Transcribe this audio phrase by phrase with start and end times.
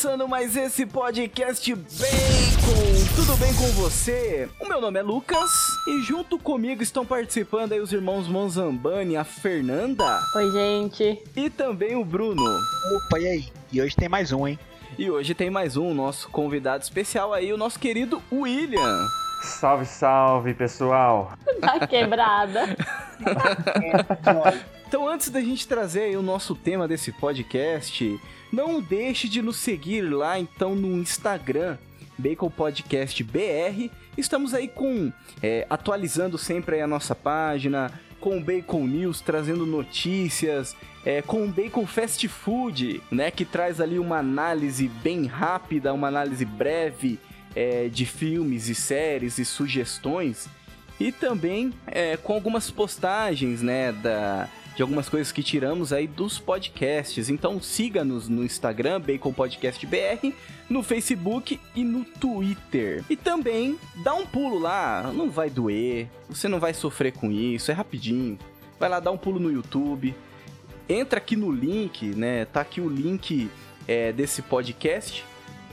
[0.00, 3.14] Começando mais esse podcast Bacon.
[3.14, 4.48] Tudo bem com você?
[4.58, 5.50] O meu nome é Lucas
[5.86, 10.22] e junto comigo estão participando aí os irmãos Monzambani, a Fernanda.
[10.36, 11.22] Oi, gente.
[11.36, 12.42] E também o Bruno.
[12.42, 13.44] Opa, e aí?
[13.70, 14.58] E hoje tem mais um, hein?
[14.98, 19.06] E hoje tem mais um, nosso convidado especial aí, o nosso querido William.
[19.42, 21.32] Salve, salve, pessoal.
[21.60, 22.74] Tá quebrada.
[24.88, 28.18] então, antes da gente trazer aí o nosso tema desse podcast,
[28.52, 31.76] não deixe de nos seguir lá então no Instagram,
[32.18, 33.90] Bacon Podcast BR.
[34.16, 37.90] Estamos aí com é, atualizando sempre a nossa página,
[38.20, 43.80] com o Bacon News trazendo notícias, é, com o Bacon Fast Food, né, que traz
[43.80, 47.18] ali uma análise bem rápida, uma análise breve
[47.56, 50.48] é, de filmes e séries e sugestões,
[50.98, 56.38] e também é, com algumas postagens, né, da de algumas coisas que tiramos aí dos
[56.38, 57.28] podcasts.
[57.28, 60.32] Então siga-nos no Instagram, Bacon Podcast BR,
[60.68, 63.04] no Facebook e no Twitter.
[63.10, 67.70] E também dá um pulo lá, não vai doer, você não vai sofrer com isso,
[67.70, 68.38] é rapidinho.
[68.78, 70.14] Vai lá dar um pulo no YouTube.
[70.88, 72.46] Entra aqui no link, né?
[72.46, 73.50] Tá aqui o link
[73.86, 75.24] é, desse podcast.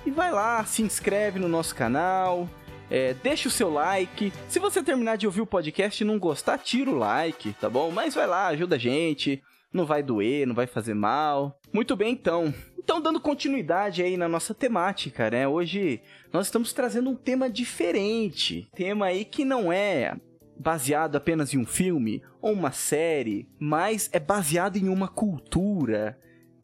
[0.06, 2.50] E vai lá, se inscreve no nosso canal,
[2.90, 4.32] é, deixa o seu like.
[4.48, 7.92] Se você terminar de ouvir o podcast e não gostar, tira o like, tá bom?
[7.92, 9.42] Mas vai lá, ajuda a gente.
[9.74, 11.60] Não vai doer, não vai fazer mal.
[11.74, 12.54] Muito bem, então.
[12.78, 15.46] Então, dando continuidade aí na nossa temática, né?
[15.46, 18.70] Hoje nós estamos trazendo um tema diferente.
[18.74, 20.16] Tema aí que não é
[20.58, 26.18] baseado apenas em um filme ou uma série, mas é baseado em uma cultura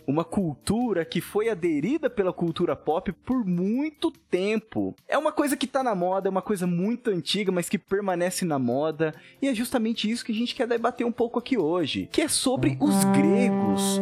[0.07, 4.95] uma cultura que foi aderida pela cultura pop por muito tempo.
[5.07, 8.45] É uma coisa que tá na moda, é uma coisa muito antiga, mas que permanece
[8.45, 12.09] na moda, e é justamente isso que a gente quer debater um pouco aqui hoje,
[12.11, 13.99] que é sobre os gregos,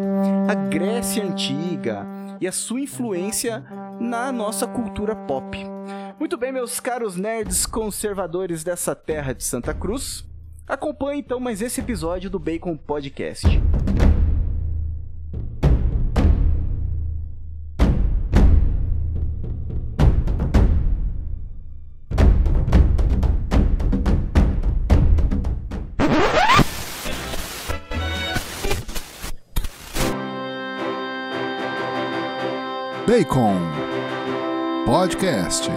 [0.49, 2.05] a Grécia antiga
[2.39, 3.63] e a sua influência
[3.99, 5.57] na nossa cultura pop.
[6.19, 10.25] Muito bem, meus caros nerds conservadores dessa terra de Santa Cruz,
[10.67, 13.47] acompanhe então mais esse episódio do Bacon Podcast.
[33.11, 33.57] Bacon
[34.85, 35.69] Podcast.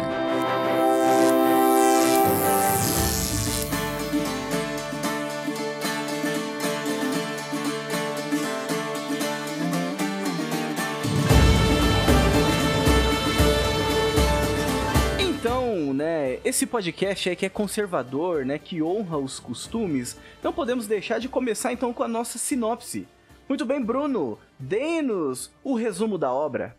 [15.19, 20.87] Então, né, esse podcast aí que é conservador, né, que honra os costumes, não podemos
[20.87, 23.09] deixar de começar então com a nossa sinopse.
[23.49, 26.77] Muito bem, Bruno, dê-nos o resumo da obra.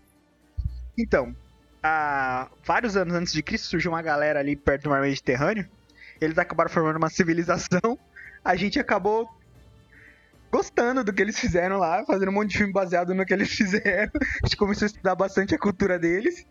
[0.98, 1.36] Então,
[1.84, 5.68] há vários anos antes de Cristo surgiu uma galera ali perto do mar Mediterrâneo.
[6.20, 8.00] Eles acabaram formando uma civilização.
[8.44, 9.30] A gente acabou
[10.52, 13.52] gostando do que eles fizeram lá, fazendo um monte de filme baseado no que eles
[13.54, 14.12] fizeram.
[14.44, 16.46] A gente começou a estudar bastante a cultura deles.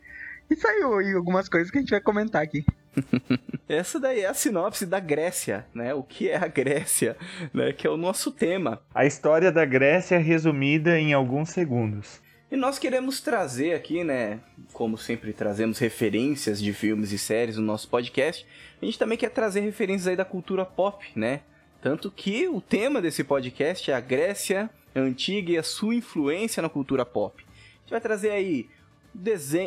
[0.51, 2.67] E saiu aí algumas coisas que a gente vai comentar aqui.
[3.67, 5.95] Essa daí é a sinopse da Grécia, né?
[5.95, 7.17] O que é a Grécia,
[7.53, 7.73] né?
[7.73, 8.83] Que é o nosso tema.
[8.95, 12.21] A história da Grécia resumida em alguns segundos.
[12.55, 14.39] E nós queremos trazer aqui, né,
[14.73, 18.47] como sempre trazemos referências de filmes e séries no nosso podcast,
[18.81, 21.41] a gente também quer trazer referências aí da cultura pop, né?
[21.83, 26.69] Tanto que o tema desse podcast é a Grécia Antiga e a sua influência na
[26.69, 27.45] cultura pop.
[27.45, 28.69] A gente vai trazer aí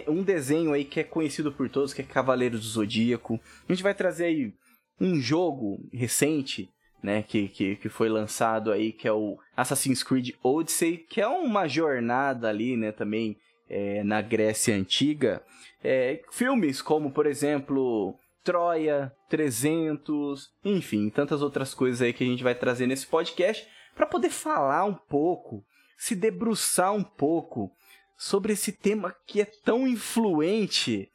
[0.07, 3.37] um desenho aí que é conhecido por todos, que é Cavaleiros do Zodíaco.
[3.67, 4.53] A gente vai trazer aí
[4.97, 6.69] um jogo recente
[7.07, 11.27] né, que, que, que foi lançado aí, que é o Assassin's Creed Odyssey, que é
[11.27, 13.37] uma jornada ali, né, também
[13.69, 15.41] é, na Grécia Antiga.
[15.81, 18.13] É, filmes como, por exemplo,
[18.43, 23.65] Troia, 300, enfim, tantas outras coisas aí que a gente vai trazer nesse podcast
[23.95, 25.63] para poder falar um pouco,
[25.97, 27.71] se debruçar um pouco
[28.17, 31.09] sobre esse tema que é tão influente,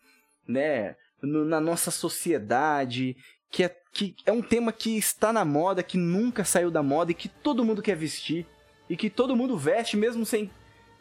[0.48, 3.14] né, no, na nossa sociedade,
[3.52, 7.10] que é que é um tema que está na moda, que nunca saiu da moda
[7.10, 8.46] e que todo mundo quer vestir
[8.88, 10.50] e que todo mundo veste mesmo sem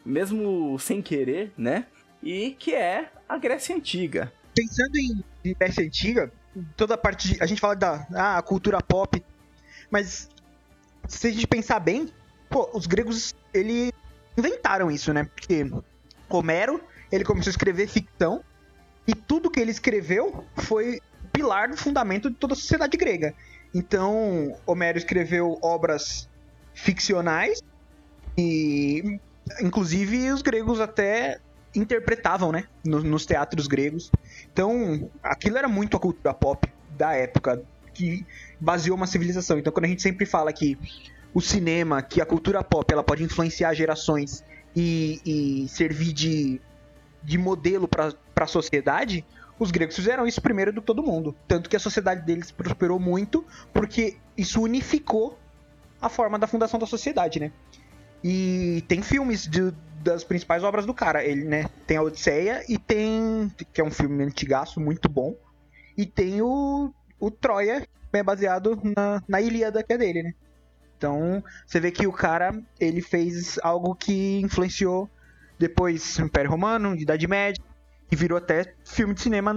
[0.04, 1.86] mesmo sem querer, né?
[2.22, 4.30] E que é a Grécia antiga.
[4.54, 4.94] Pensando
[5.42, 6.30] em Grécia antiga,
[6.76, 9.24] toda a parte de, a gente fala da ah, cultura pop,
[9.90, 10.28] mas
[11.08, 12.12] se a gente pensar bem,
[12.50, 13.90] pô, os gregos ele
[14.36, 15.24] inventaram isso, né?
[15.24, 15.64] Porque
[16.28, 16.78] Homero,
[17.10, 18.44] ele começou a escrever ficção
[19.06, 21.00] e tudo que ele escreveu foi
[21.32, 23.34] pilar do fundamento de toda a sociedade grega.
[23.74, 26.28] Então, Homero escreveu obras
[26.74, 27.62] ficcionais
[28.36, 29.18] e,
[29.60, 31.38] inclusive, os gregos até
[31.74, 32.64] interpretavam, né?
[32.84, 34.10] no- nos teatros gregos.
[34.52, 37.62] Então, aquilo era muito a cultura pop da época,
[37.94, 38.26] que
[38.60, 39.58] baseou uma civilização.
[39.58, 40.78] Então, quando a gente sempre fala que
[41.32, 44.44] o cinema, que a cultura pop, ela pode influenciar gerações
[44.76, 45.20] e,
[45.64, 46.60] e servir de,
[47.22, 49.24] de modelo para a sociedade,
[49.62, 51.34] os gregos fizeram isso primeiro do que todo mundo.
[51.46, 55.38] Tanto que a sociedade deles prosperou muito, porque isso unificou
[56.00, 57.52] a forma da fundação da sociedade, né?
[58.22, 59.72] E tem filmes de-
[60.02, 61.24] das principais obras do cara.
[61.24, 61.66] Ele, né?
[61.86, 63.50] Tem a Odisseia e tem.
[63.72, 65.34] que é um filme antigaço, muito bom.
[65.96, 67.86] E tem o, o Troia, que
[68.18, 70.34] é baseado na, na Ilíada que é dele, né?
[70.96, 75.10] Então, você vê que o cara, ele fez algo que influenciou
[75.58, 77.62] depois o Império Romano, Idade Média,
[78.12, 79.54] e virou até filme de cinema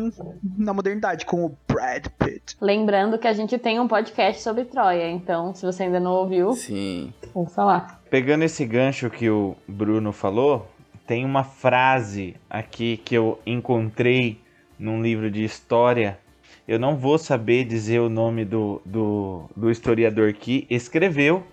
[0.58, 2.56] na modernidade, com o Brad Pitt.
[2.62, 6.54] Lembrando que a gente tem um podcast sobre Troia, então se você ainda não ouviu,
[6.54, 7.14] Sim.
[7.34, 8.00] ouça lá.
[8.10, 10.72] Pegando esse gancho que o Bruno falou,
[11.06, 14.40] tem uma frase aqui que eu encontrei
[14.80, 16.18] num livro de história.
[16.66, 21.44] Eu não vou saber dizer o nome do, do, do historiador que escreveu,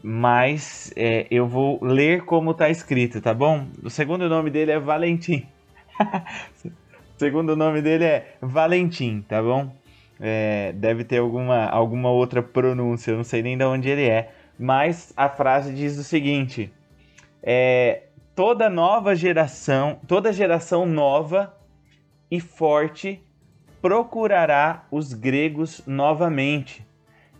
[0.00, 3.66] mas é, eu vou ler como está escrito, tá bom?
[3.82, 5.46] O segundo nome dele é Valentim.
[7.16, 9.74] segundo nome dele é Valentim, tá bom?
[10.20, 14.32] É, deve ter alguma, alguma outra pronúncia, eu não sei nem de onde ele é.
[14.58, 16.72] Mas a frase diz o seguinte:
[17.42, 18.04] é,
[18.34, 21.56] toda nova geração, toda geração nova
[22.30, 23.22] e forte
[23.80, 26.86] procurará os gregos novamente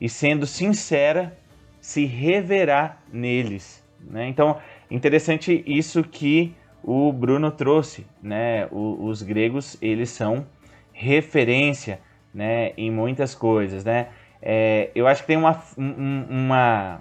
[0.01, 1.39] e, sendo sincera,
[1.81, 3.85] se reverá neles.
[4.01, 4.27] né?
[4.27, 4.59] Então,
[4.91, 8.67] interessante isso que o Bruno trouxe, né?
[8.71, 10.47] O- os gregos eles são
[10.93, 12.01] referência,
[12.35, 12.73] né?
[12.77, 14.09] Em muitas coisas, né?
[14.41, 17.01] É, eu acho que tem uma, um- uma,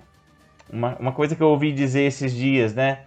[0.71, 2.99] uma, uma coisa que eu ouvi dizer esses dias, né?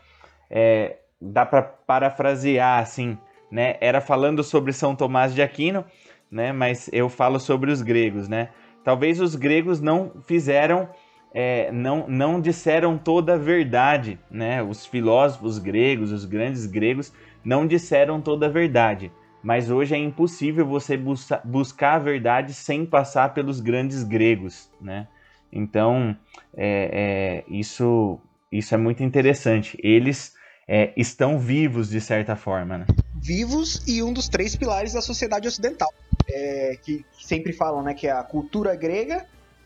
[0.50, 3.16] É, dá para parafrasear assim,
[3.50, 3.76] né?
[3.80, 5.84] Era falando sobre São Tomás de Aquino,
[6.30, 6.52] né?
[6.52, 8.48] Mas eu falo sobre os gregos, né?
[8.82, 10.88] Talvez os gregos não fizeram,
[11.34, 14.62] é, não, não disseram toda a verdade, né?
[14.62, 17.12] Os filósofos gregos, os grandes gregos,
[17.44, 19.10] não disseram toda a verdade.
[19.42, 25.08] Mas hoje é impossível você busca- buscar a verdade sem passar pelos grandes gregos, né?
[25.52, 26.16] Então,
[26.56, 28.18] é, é, isso,
[28.50, 29.76] isso é muito interessante.
[29.82, 30.32] Eles
[30.66, 32.86] é, estão vivos de certa forma, né?
[33.24, 35.88] vivos e um dos três pilares da sociedade ocidental.
[36.28, 37.94] É, que, que sempre falam, né?
[37.94, 39.24] Que é a cultura grega,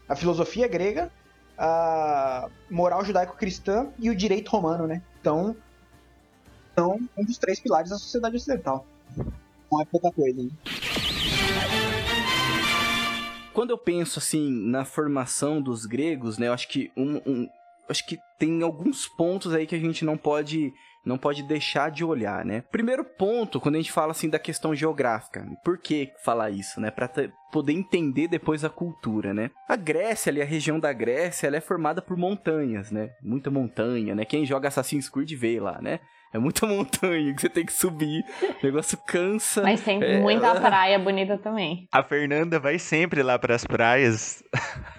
[0.08, 1.10] a filosofia grega,
[1.58, 5.02] a moral judaico-cristã e o direito romano, né?
[5.20, 5.56] Então,
[6.76, 8.86] são um dos três pilares da sociedade ocidental.
[9.70, 10.50] Não é pouca coisa, né?
[13.52, 17.48] Quando eu penso assim na formação dos gregos, né, eu acho que um, um-
[17.88, 20.72] acho que tem alguns pontos aí que a gente não pode
[21.04, 22.62] não pode deixar de olhar, né?
[22.70, 26.90] Primeiro ponto, quando a gente fala assim da questão geográfica, por que falar isso, né?
[26.90, 27.08] Para
[27.50, 29.50] poder entender depois a cultura, né?
[29.68, 33.10] A Grécia, ali a região da Grécia, ela é formada por montanhas, né?
[33.22, 34.24] Muita montanha, né?
[34.24, 36.00] Quem joga Assassin's Creed vê lá, né?
[36.30, 38.22] É muita montanha que você tem que subir.
[38.62, 39.62] O negócio cansa.
[39.62, 41.88] Mas tem É, muita ela- praia bonita também.
[41.90, 44.42] A Fernanda vai sempre lá para as praias.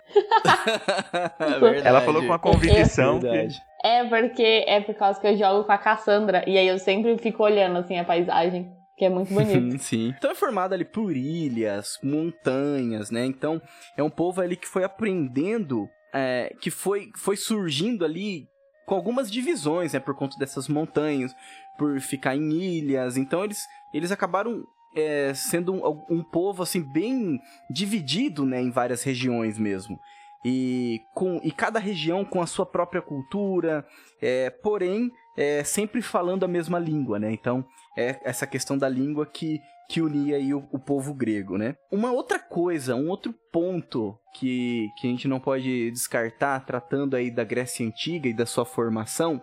[1.39, 1.87] É.
[1.87, 3.19] Ela falou com a convicção.
[3.19, 3.61] que- Verdade.
[3.83, 7.17] É porque é por causa que eu jogo com a Cassandra e aí eu sempre
[7.17, 9.79] fico olhando assim a paisagem, que é muito bonito.
[9.81, 10.13] Sim.
[10.17, 13.25] Então é formado ali por ilhas, montanhas, né?
[13.25, 13.61] Então
[13.95, 18.47] é um povo ali que foi aprendendo, é, que foi, foi surgindo ali
[18.85, 19.99] com algumas divisões, né?
[19.99, 21.33] Por conta dessas montanhas,
[21.77, 23.15] por ficar em ilhas.
[23.15, 23.59] Então eles,
[23.93, 28.61] eles acabaram é, sendo um, um povo assim bem dividido, né?
[28.61, 29.97] Em várias regiões mesmo.
[30.43, 33.85] E, com, e cada região com a sua própria cultura,
[34.21, 37.31] é, porém é, sempre falando a mesma língua, né?
[37.31, 37.65] Então
[37.97, 41.75] é essa questão da língua que, que unia aí o, o povo grego, né?
[41.91, 47.29] Uma outra coisa, um outro ponto que, que a gente não pode descartar, tratando aí
[47.29, 49.41] da Grécia Antiga e da sua formação,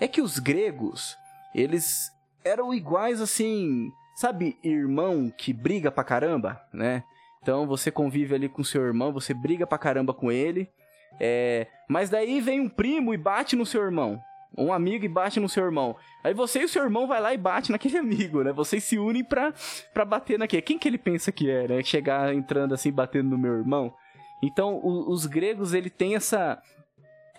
[0.00, 1.16] é que os gregos,
[1.54, 2.10] eles
[2.42, 7.04] eram iguais assim, sabe, irmão que briga pra caramba, né?
[7.42, 10.68] Então você convive ali com seu irmão, você briga pra caramba com ele,
[11.18, 14.20] é, mas daí vem um primo e bate no seu irmão.
[14.58, 15.94] Um amigo e bate no seu irmão.
[16.24, 18.52] Aí você e o seu irmão vai lá e bate naquele amigo, né?
[18.52, 19.54] Vocês se unem pra,
[19.94, 20.60] pra bater naquele.
[20.62, 21.82] Quem que ele pensa que é, né?
[21.84, 23.94] Chegar entrando assim, batendo no meu irmão.
[24.42, 26.60] Então, o- os gregos, ele tem essa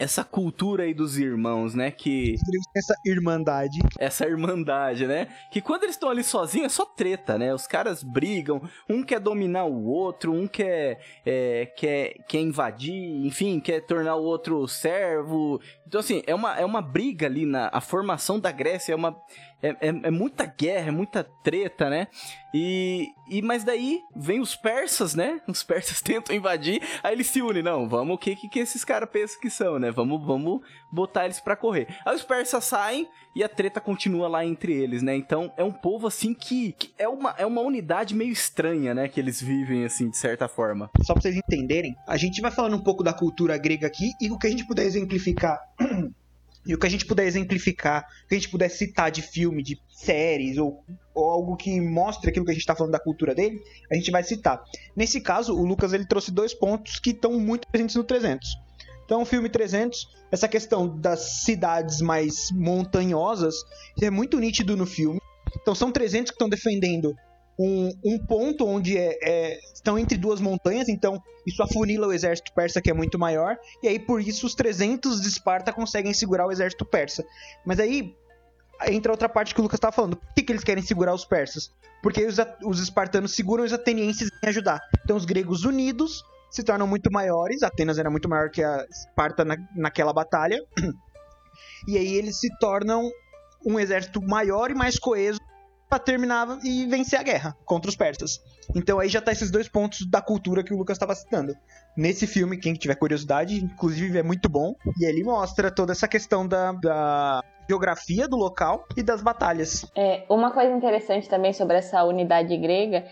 [0.01, 1.91] essa cultura aí dos irmãos, né?
[1.91, 2.35] Que
[2.75, 3.79] essa irmandade.
[3.99, 5.27] essa irmandade, né?
[5.51, 7.53] Que quando eles estão ali sozinhos é só treta, né?
[7.53, 13.59] Os caras brigam, um quer dominar o outro, um quer, é, quer, quer invadir, enfim,
[13.59, 15.61] quer tornar o outro servo.
[15.85, 19.15] Então, assim, é uma, é uma briga ali na a formação da Grécia, é uma,
[19.61, 22.07] é, é, é muita guerra, é muita treta, né?
[22.53, 25.41] E, e mas daí vem os persas, né?
[25.47, 29.09] Os persas tentam invadir, aí eles se unem, não, vamos o que que, esses caras
[29.09, 29.91] pensam que são, né?
[29.91, 31.87] Vamos vamos botar eles para correr.
[32.05, 35.15] Aí os persas saem e a treta continua lá entre eles, né?
[35.15, 39.07] Então é um povo assim que, que é uma é uma unidade meio estranha, né,
[39.07, 40.89] que eles vivem assim de certa forma.
[41.03, 44.29] Só pra vocês entenderem, a gente vai falando um pouco da cultura grega aqui e
[44.31, 45.59] o que a gente puder exemplificar
[46.65, 49.63] E o que a gente puder exemplificar, o que a gente puder citar de filme,
[49.63, 53.33] de séries, ou, ou algo que mostre aquilo que a gente está falando da cultura
[53.33, 53.59] dele,
[53.91, 54.63] a gente vai citar.
[54.95, 58.47] Nesse caso, o Lucas ele trouxe dois pontos que estão muito presentes no 300.
[59.05, 63.55] Então, o filme 300, essa questão das cidades mais montanhosas,
[64.01, 65.19] é muito nítido no filme.
[65.61, 67.13] Então, são 300 que estão defendendo
[67.59, 72.51] um, um ponto onde é, é, estão entre duas montanhas, então isso afunila o exército
[72.53, 76.47] persa que é muito maior, e aí por isso os 300 de Esparta conseguem segurar
[76.47, 77.23] o exército persa.
[77.65, 78.15] Mas aí
[78.87, 80.17] entra outra parte que o Lucas estava falando.
[80.17, 81.71] Por que, que eles querem segurar os persas?
[82.01, 84.79] Porque os, os espartanos seguram os atenienses em ajudar.
[85.03, 89.45] Então os gregos unidos se tornam muito maiores, Atenas era muito maior que a Esparta
[89.45, 90.61] na, naquela batalha,
[91.87, 93.09] e aí eles se tornam
[93.65, 95.39] um exército maior e mais coeso
[95.91, 98.39] para terminar e vencer a guerra contra os persas.
[98.73, 101.53] Então aí já tá esses dois pontos da cultura que o Lucas estava citando.
[101.97, 106.47] Nesse filme, quem tiver curiosidade, inclusive é muito bom, e ele mostra toda essa questão
[106.47, 109.85] da, da geografia do local e das batalhas.
[109.93, 113.03] É, uma coisa interessante também sobre essa unidade grega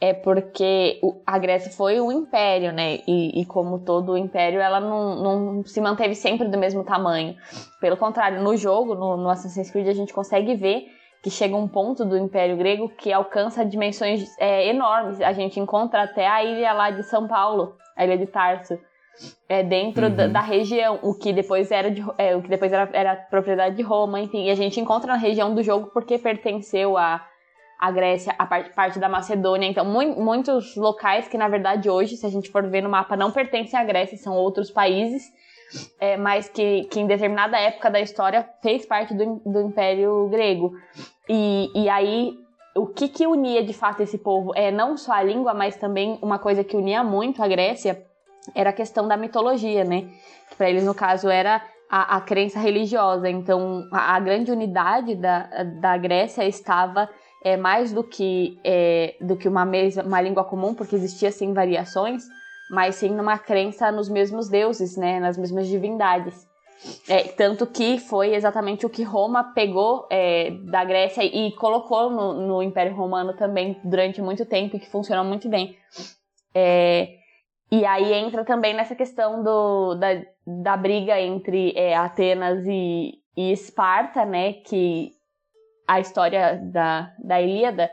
[0.00, 3.00] é porque a Grécia foi um império, né?
[3.08, 7.34] E, e, como todo império, ela não, não, se manteve sempre do mesmo tamanho.
[7.80, 11.68] Pelo contrário, no jogo, no, no Assassin's Creed, a gente consegue ver que chega um
[11.68, 15.20] ponto do Império Grego que alcança dimensões é, enormes.
[15.20, 18.78] A gente encontra até a ilha lá de São Paulo, a ilha de Tarso,
[19.48, 20.16] é, dentro uhum.
[20.16, 23.76] da, da, região, o que depois era de, é, o que depois era, era, propriedade
[23.76, 24.46] de Roma, enfim.
[24.46, 27.26] E a gente encontra na região do jogo porque pertenceu a
[27.80, 29.66] a Grécia, a parte, parte da Macedônia.
[29.66, 33.16] Então, mu muitos locais que, na verdade, hoje, se a gente for ver no mapa,
[33.16, 35.32] não pertencem à Grécia, são outros países
[35.98, 40.72] é, mas que, que em determinada época da história fez parte do, do Império Grego.
[41.28, 42.34] E, e aí,
[42.76, 44.52] o que, que unia de fato esse povo?
[44.54, 48.04] É não só a língua, mas também uma coisa que unia muito a Grécia
[48.54, 50.08] era a questão da mitologia, né?
[50.56, 53.28] Para eles, no caso, era a, a crença religiosa.
[53.28, 57.08] Então, a, a, grande unidade da, da Grécia estava
[57.44, 61.52] é, mais do que, é, do que uma, mesma, uma língua comum, porque existia sim
[61.52, 62.24] variações,
[62.70, 66.48] mas sim numa crença nos mesmos deuses, né, nas mesmas divindades.
[67.06, 72.32] É, tanto que foi exatamente o que Roma pegou é, da Grécia e colocou no,
[72.46, 75.76] no, Império Romano também durante muito tempo e que funcionou muito bem.
[76.54, 77.16] É,
[77.70, 83.52] e aí entra também nessa questão do, da, da briga entre é, Atenas e, e,
[83.52, 84.54] Esparta, né?
[84.54, 85.12] Que
[85.86, 87.90] a história da, da Ilíada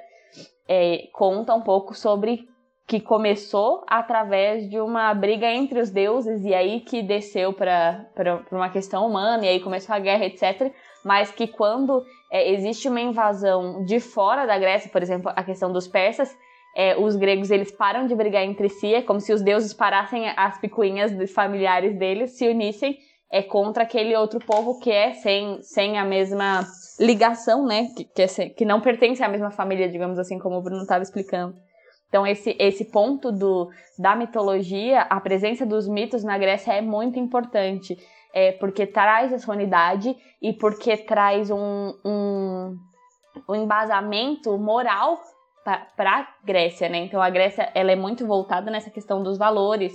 [0.65, 2.48] é, conta um pouco sobre
[2.88, 8.08] que começou através de uma briga entre os deuses e aí que desceu para
[8.50, 10.72] uma questão humana e aí começou a guerra, etc.
[11.03, 12.01] Mas que quando
[12.32, 16.34] é, existe uma invasão de fora da Grécia, por exemplo, a questão dos persas,
[16.75, 20.29] é, os gregos eles param de brigar entre si, é como se os deuses parassem
[20.29, 22.98] as picuinhas familiares deles, se unissem
[23.29, 26.65] é contra aquele outro povo que é sem, sem a mesma
[27.00, 27.88] ligação, né?
[27.96, 31.03] Que, que, é, que não pertence à mesma família, digamos assim, como o Bruno estava
[31.03, 31.56] explicando.
[32.09, 37.19] Então, esse, esse ponto do, da mitologia, a presença dos mitos na Grécia é muito
[37.19, 37.97] importante,
[38.33, 42.77] é, porque traz essa unidade e porque traz um, um,
[43.49, 45.19] um embasamento moral
[45.97, 46.99] para a Grécia, né?
[46.99, 49.93] Então, a Grécia ela é muito voltada nessa questão dos valores,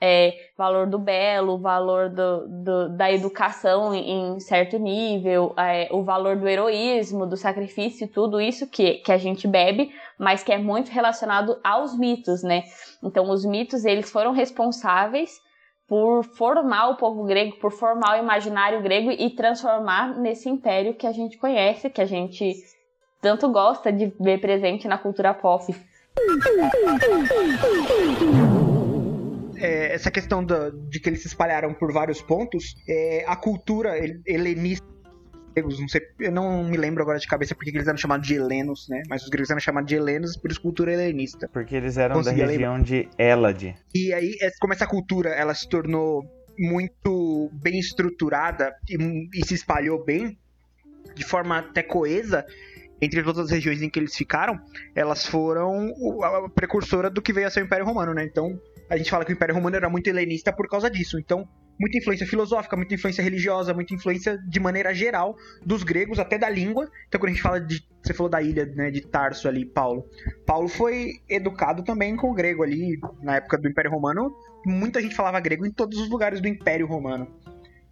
[0.00, 6.36] é, valor do belo, valor do, do, da educação em certo nível, é, o valor
[6.36, 10.90] do heroísmo, do sacrifício, tudo isso que, que a gente bebe, mas que é muito
[10.90, 12.64] relacionado aos mitos, né?
[13.02, 15.38] Então, os mitos, eles foram responsáveis
[15.86, 21.06] por formar o povo grego, por formar o imaginário grego e transformar nesse império que
[21.06, 22.54] a gente conhece, que a gente
[23.20, 25.74] tanto gosta de ver presente na cultura pop
[29.60, 33.96] é, essa questão da, de que eles se espalharam por vários pontos, é, a cultura
[34.26, 34.90] helenista
[35.54, 38.34] gregos, não sei, eu não me lembro agora de cabeça porque eles eram chamados de
[38.34, 39.02] helenos, né?
[39.08, 41.48] Mas os gregos eram chamados de helenos, por isso cultura helenista.
[41.52, 42.86] Porque eles eram Consegui da região lembrar.
[42.86, 43.76] de Elade.
[43.94, 46.24] E aí, como essa cultura, ela se tornou
[46.58, 48.96] muito bem estruturada e,
[49.34, 50.38] e se espalhou bem,
[51.14, 52.44] de forma até coesa,
[53.00, 54.60] entre todas as regiões em que eles ficaram,
[54.94, 55.88] elas foram
[56.22, 58.24] a precursora do que veio a ser o Império Romano, né?
[58.24, 61.16] Então, a gente fala que o Império Romano era muito helenista por causa disso.
[61.16, 66.36] Então, muita influência filosófica, muita influência religiosa, muita influência de maneira geral dos gregos, até
[66.36, 66.90] da língua.
[67.06, 67.88] Então, quando a gente fala de.
[68.02, 70.04] Você falou da ilha né, de Tarso ali, Paulo.
[70.44, 74.34] Paulo foi educado também com o grego ali, na época do Império Romano.
[74.66, 77.28] Muita gente falava grego em todos os lugares do Império Romano,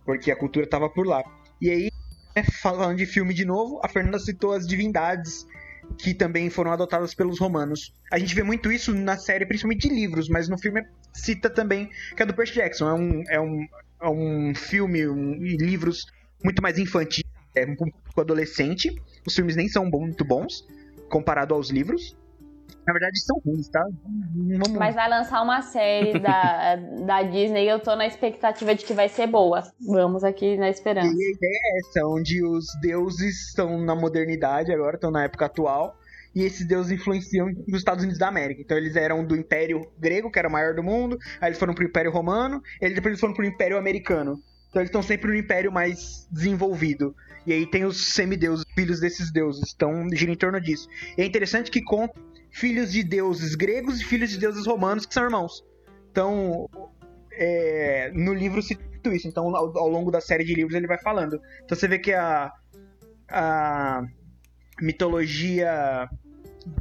[0.05, 1.23] porque a cultura estava por lá.
[1.61, 1.91] E aí,
[2.35, 5.47] né, falando de filme de novo, a Fernanda citou as divindades
[5.97, 7.95] que também foram adotadas pelos romanos.
[8.13, 11.91] A gente vê muito isso na série, principalmente de livros, mas no filme cita também
[12.17, 12.89] que é do Percy Jackson.
[12.89, 13.67] É um, é um,
[14.03, 16.07] é um filme um, e livros
[16.43, 18.95] muito mais infantil, é um pouco adolescente.
[19.27, 20.67] Os filmes nem são muito bons
[21.09, 22.17] comparado aos livros.
[22.89, 23.85] Na verdade, são ruins, tá?
[24.35, 24.79] Vamos...
[24.79, 28.95] Mas vai lançar uma série da, da Disney e eu tô na expectativa de que
[28.95, 29.63] vai ser boa.
[29.87, 31.07] Vamos aqui na esperança.
[31.07, 35.45] E a ideia é essa, onde os deuses estão na modernidade agora, estão na época
[35.45, 35.99] atual,
[36.35, 38.63] e esses deuses influenciam nos Estados Unidos da América.
[38.63, 41.75] Então eles eram do Império Grego, que era o maior do mundo, aí eles foram
[41.75, 44.41] pro Império Romano, e depois eles foram pro Império Americano.
[44.71, 47.15] Então eles estão sempre no Império mais desenvolvido.
[47.47, 49.73] E aí tem os semideuses, filhos desses deuses.
[49.75, 50.89] Então gira em torno disso.
[51.17, 52.15] E é interessante que conta
[52.51, 55.65] filhos de deuses gregos e filhos de deuses romanos que são irmãos.
[56.11, 56.69] Então,
[57.33, 59.29] é, no livro cita isso.
[59.29, 61.41] Então, ao, ao, longo da série de livros ele vai falando.
[61.65, 62.53] Então você vê que a,
[63.31, 64.05] a
[64.81, 66.09] mitologia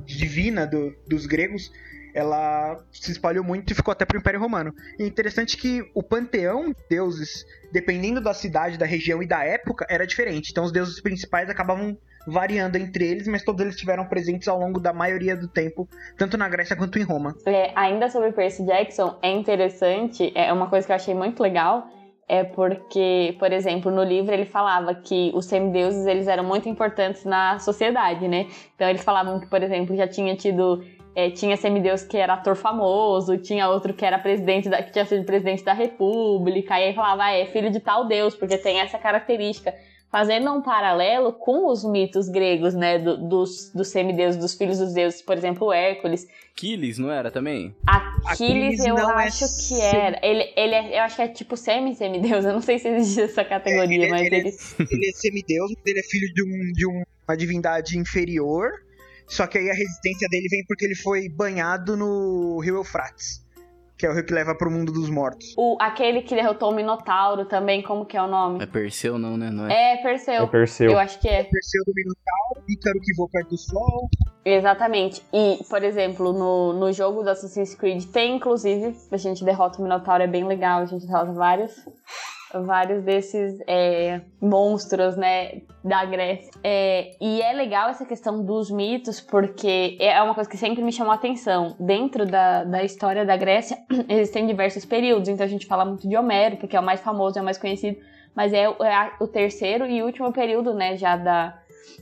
[0.05, 1.71] divina do, dos gregos
[2.13, 4.73] ela se espalhou muito e ficou até para o Império Romano.
[4.97, 9.43] E é interessante que o panteão de deuses, dependendo da cidade, da região e da
[9.43, 10.49] época, era diferente.
[10.49, 11.95] Então os deuses principais acabavam
[12.27, 16.37] variando entre eles, mas todos eles estiveram presentes ao longo da maioria do tempo, tanto
[16.37, 17.33] na Grécia quanto em Roma.
[17.45, 21.87] É, ainda sobre Percy Jackson, é interessante, é uma coisa que eu achei muito legal,
[22.27, 27.23] é porque, por exemplo, no livro ele falava que os semideuses eles eram muito importantes
[27.23, 28.47] na sociedade, né?
[28.75, 30.83] Então eles falavam que, por exemplo, já tinha tido
[31.15, 35.03] é, tinha semideus que era ator famoso, tinha outro que era presidente da, que tinha
[35.03, 38.79] sido presidente da república, e aí falava, ah, é filho de tal deus, porque tem
[38.79, 39.73] essa característica
[40.11, 44.93] fazendo um paralelo com os mitos gregos, né, do, dos, dos semideuses, dos filhos dos
[44.93, 46.27] deuses, por exemplo, Hércules.
[46.53, 47.75] Aquiles, não era também?
[47.85, 50.19] Aquiles, eu é acho é que era.
[50.23, 53.43] Ele, ele é, eu acho que é tipo semi-semideus, eu não sei se existe essa
[53.43, 54.35] categoria, é, ele, mas ele...
[54.37, 54.47] Ele,
[54.91, 58.71] ele é semideus, ele é filho de, um, de uma divindade inferior,
[59.27, 63.45] só que aí a resistência dele vem porque ele foi banhado no rio Eufrates
[63.97, 65.53] que é o rio que leva pro mundo dos mortos.
[65.57, 68.63] O, aquele que derrotou o Minotauro também, como que é o nome?
[68.63, 69.49] É Perseu não, né?
[69.49, 69.93] Não é?
[69.93, 70.43] é Perseu.
[70.43, 70.91] É Perseu.
[70.91, 71.39] Eu acho que é.
[71.39, 74.09] é Perseu do Minotauro, Ícaro que voa perto do sol.
[74.45, 75.21] Exatamente.
[75.33, 79.83] E, por exemplo, no, no jogo do Assassin's Creed tem, inclusive, a gente derrota o
[79.83, 81.73] Minotauro, é bem legal, a gente derrota vários
[82.53, 86.51] vários desses é, monstros, né, da Grécia.
[86.63, 90.91] É, e é legal essa questão dos mitos, porque é uma coisa que sempre me
[90.91, 91.75] chamou a atenção.
[91.79, 96.15] Dentro da, da história da Grécia, existem diversos períodos, então a gente fala muito de
[96.15, 97.97] Homero, porque é o mais famoso, é o mais conhecido,
[98.35, 101.59] mas é, é o terceiro e último período, né, já da,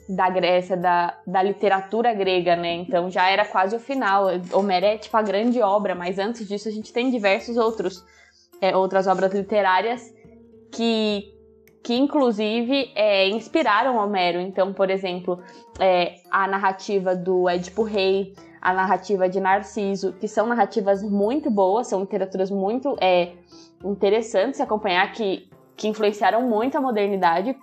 [0.10, 2.74] da Grécia, da, da literatura grega, né?
[2.74, 4.28] Então já era quase o final.
[4.54, 8.04] Homero é tipo a grande obra, mas antes disso a gente tem diversos outros
[8.62, 10.15] é, outras obras literárias
[10.72, 11.34] que,
[11.84, 14.40] que inclusive é, inspiraram Homero.
[14.40, 15.42] Então, por exemplo,
[15.80, 21.88] é, a narrativa do Édipo Rei, a narrativa de Narciso, que são narrativas muito boas,
[21.88, 23.34] são literaturas muito é,
[23.84, 27.56] interessantes de acompanhar, que, que influenciaram muito a modernidade,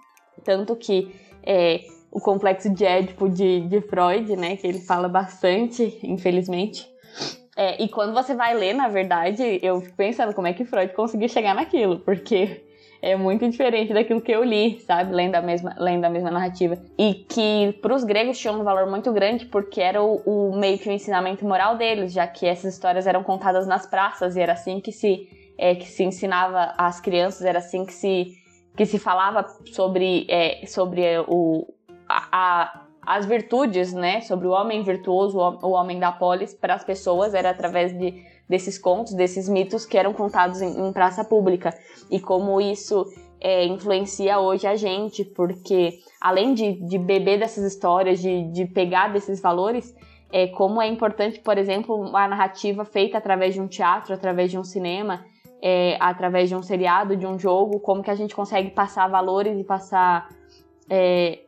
[0.45, 5.99] tanto que é, o complexo de Édipo de, de Freud, né, que ele fala bastante,
[6.03, 6.93] infelizmente,
[7.57, 10.93] é, e quando você vai ler, na verdade, eu fico pensando como é que Freud
[10.95, 12.65] conseguiu chegar naquilo, porque
[13.03, 15.13] é muito diferente daquilo que eu li, sabe?
[15.13, 16.79] Lendo a mesma, lendo a mesma narrativa.
[16.97, 20.79] E que para os gregos tinha um valor muito grande porque era o, o, meio
[20.79, 24.53] que o ensinamento moral deles, já que essas histórias eram contadas nas praças e era
[24.53, 28.37] assim que se, é, que se ensinava às crianças, era assim que se,
[28.77, 31.67] que se falava sobre, é, sobre o,
[32.09, 36.85] a, a as virtudes, né, sobre o homem virtuoso, o homem da polis para as
[36.85, 41.77] pessoas, era através de desses contos, desses mitos que eram contados em, em praça pública
[42.11, 43.07] e como isso
[43.41, 49.13] é, influencia hoje a gente, porque além de, de beber dessas histórias, de, de pegar
[49.13, 49.95] desses valores,
[50.31, 54.59] é, como é importante, por exemplo, a narrativa feita através de um teatro, através de
[54.59, 55.25] um cinema,
[55.61, 59.59] é, através de um seriado, de um jogo, como que a gente consegue passar valores
[59.59, 60.29] e passar
[60.89, 61.41] é,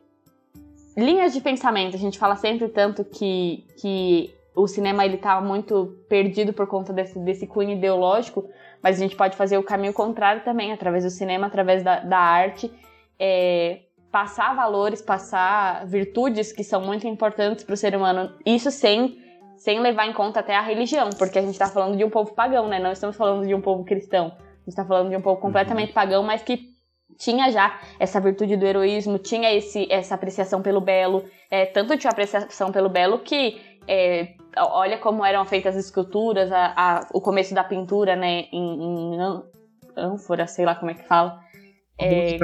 [0.95, 1.95] linhas de pensamento.
[1.95, 6.93] A gente fala sempre tanto que, que o cinema ele tá muito perdido por conta
[6.93, 8.47] desse, desse cunho ideológico,
[8.81, 12.17] mas a gente pode fazer o caminho contrário também, através do cinema, através da, da
[12.17, 12.71] arte,
[13.19, 18.33] é, passar valores, passar virtudes que são muito importantes para o ser humano.
[18.45, 19.17] Isso sem,
[19.57, 22.33] sem levar em conta até a religião, porque a gente está falando de um povo
[22.33, 22.79] pagão, né?
[22.79, 24.27] Não estamos falando de um povo cristão.
[24.59, 25.95] gente está falando de um povo completamente uhum.
[25.95, 26.75] pagão, mas que
[27.17, 32.11] tinha já essa virtude do heroísmo, tinha esse, essa apreciação pelo belo, é, tanto tinha
[32.11, 37.53] apreciação pelo belo que é, olha como eram feitas as esculturas, a, a, o começo
[37.53, 39.19] da pintura, né, em, em
[39.95, 41.39] ânfora, sei lá como é que fala.
[41.99, 42.37] É,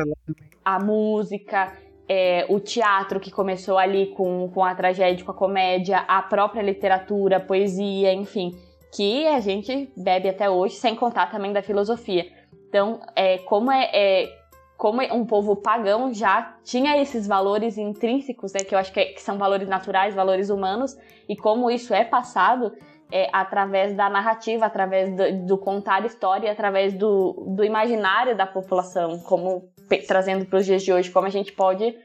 [0.64, 1.74] a música,
[2.08, 6.62] é, o teatro que começou ali com, com a tragédia, com a comédia, a própria
[6.62, 8.52] literatura, a poesia, enfim,
[8.94, 12.26] que a gente bebe até hoje, sem contar também da filosofia.
[12.68, 14.41] Então, é, como é, é
[14.82, 19.06] como um povo pagão já tinha esses valores intrínsecos, né, que eu acho que, é,
[19.14, 20.98] que são valores naturais, valores humanos,
[21.30, 22.74] e como isso é passado
[23.12, 29.20] é, através da narrativa, através do, do contar história, através do, do imaginário da população,
[29.20, 29.70] como
[30.08, 31.96] trazendo para os dias de hoje, como a gente pode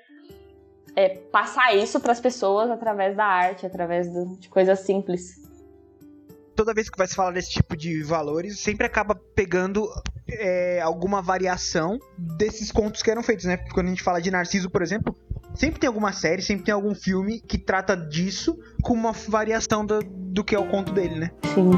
[0.94, 5.45] é, passar isso para as pessoas através da arte, através do, de coisas simples
[6.56, 9.88] toda vez que vai se falar desse tipo de valores, sempre acaba pegando
[10.28, 13.58] é, alguma variação desses contos que eram feitos, né?
[13.72, 15.14] Quando a gente fala de Narciso, por exemplo,
[15.54, 20.00] sempre tem alguma série, sempre tem algum filme que trata disso com uma variação do,
[20.02, 21.30] do que é o conto dele, né?
[21.54, 21.70] Sim.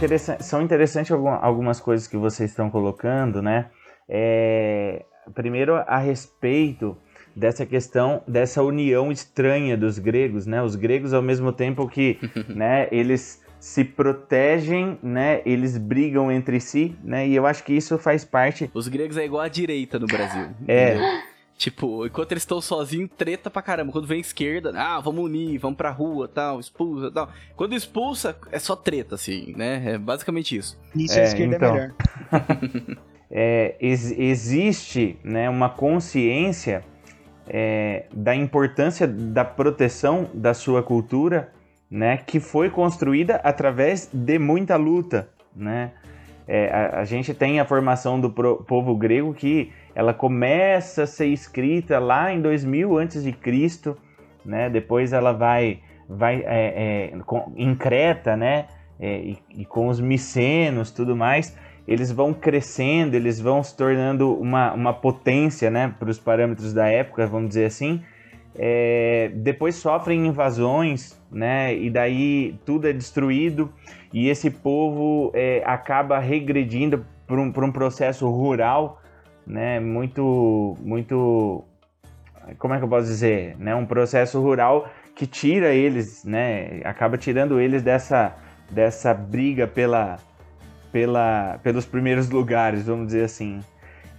[0.00, 3.66] Interessante, são interessantes algumas coisas que vocês estão colocando, né?
[4.08, 6.96] É, primeiro, a respeito
[7.36, 10.62] dessa questão, dessa união estranha dos gregos, né?
[10.62, 15.42] Os gregos, ao mesmo tempo que, né, eles se protegem, né?
[15.44, 17.28] Eles brigam entre si, né?
[17.28, 18.70] E eu acho que isso faz parte.
[18.72, 20.48] Os gregos é igual a direita no Brasil.
[20.66, 20.96] É.
[21.60, 23.92] Tipo, enquanto eles estão sozinhos, treta pra caramba.
[23.92, 27.28] Quando vem a esquerda, ah, vamos unir, vamos pra rua, tal, expulsa, tal.
[27.54, 29.92] Quando expulsa, é só treta, assim, né?
[29.92, 30.80] É basicamente isso.
[30.96, 31.92] Isso é, a esquerda é então, é melhor.
[33.30, 36.82] é, ex existe né, uma consciência
[37.46, 41.52] é, da importância da proteção da sua cultura,
[41.90, 42.16] né?
[42.16, 45.92] Que foi construída através de muita luta, né?
[46.48, 51.06] É, a, a, gente tem a formação do pro, povo grego que ela começa a
[51.06, 53.96] ser escrita lá em 2000 antes de Cristo,
[54.44, 54.70] né?
[54.70, 58.66] Depois ela vai, vai é, é, com, em Creta, né?
[58.98, 61.56] É, e, e, com os micenos, tudo mais,
[61.88, 65.94] eles vão crescendo, eles vão se tornando uma, uma potência, né?
[65.98, 68.02] Para os parâmetros da época, vamos dizer assim.
[68.54, 71.74] É, depois sofrem invasões, né?
[71.74, 73.72] E daí tudo é destruído
[74.12, 78.99] e esse povo é, acaba regredindo para um, um processo rural
[79.46, 81.64] né, muito, muito,
[82.58, 87.18] como é que eu posso dizer, né, um processo rural que tira eles, né, acaba
[87.18, 88.34] tirando eles dessa,
[88.70, 90.18] dessa briga pela,
[90.92, 93.60] pela, pelos primeiros lugares, vamos dizer assim.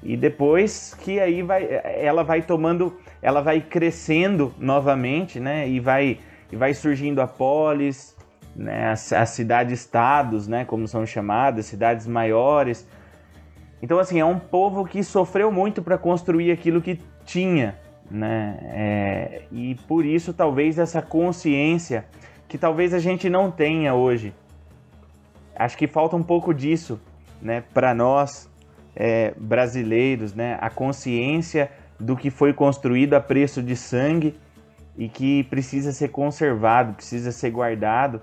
[0.03, 6.19] E depois que aí vai, ela vai tomando, ela vai crescendo novamente, né, e vai,
[6.51, 8.15] e vai surgindo a polis,
[8.55, 12.88] né, as, as cidades-estados, né, como são chamadas, cidades maiores,
[13.81, 17.75] então, assim, é um povo que sofreu muito para construir aquilo que tinha,
[18.09, 18.59] né?
[18.63, 22.05] É, e por isso, talvez, essa consciência
[22.47, 24.33] que talvez a gente não tenha hoje.
[25.55, 26.99] Acho que falta um pouco disso,
[27.41, 28.49] né, para nós
[28.95, 30.57] é, brasileiros, né?
[30.61, 34.35] A consciência do que foi construído a preço de sangue
[34.97, 38.21] e que precisa ser conservado, precisa ser guardado.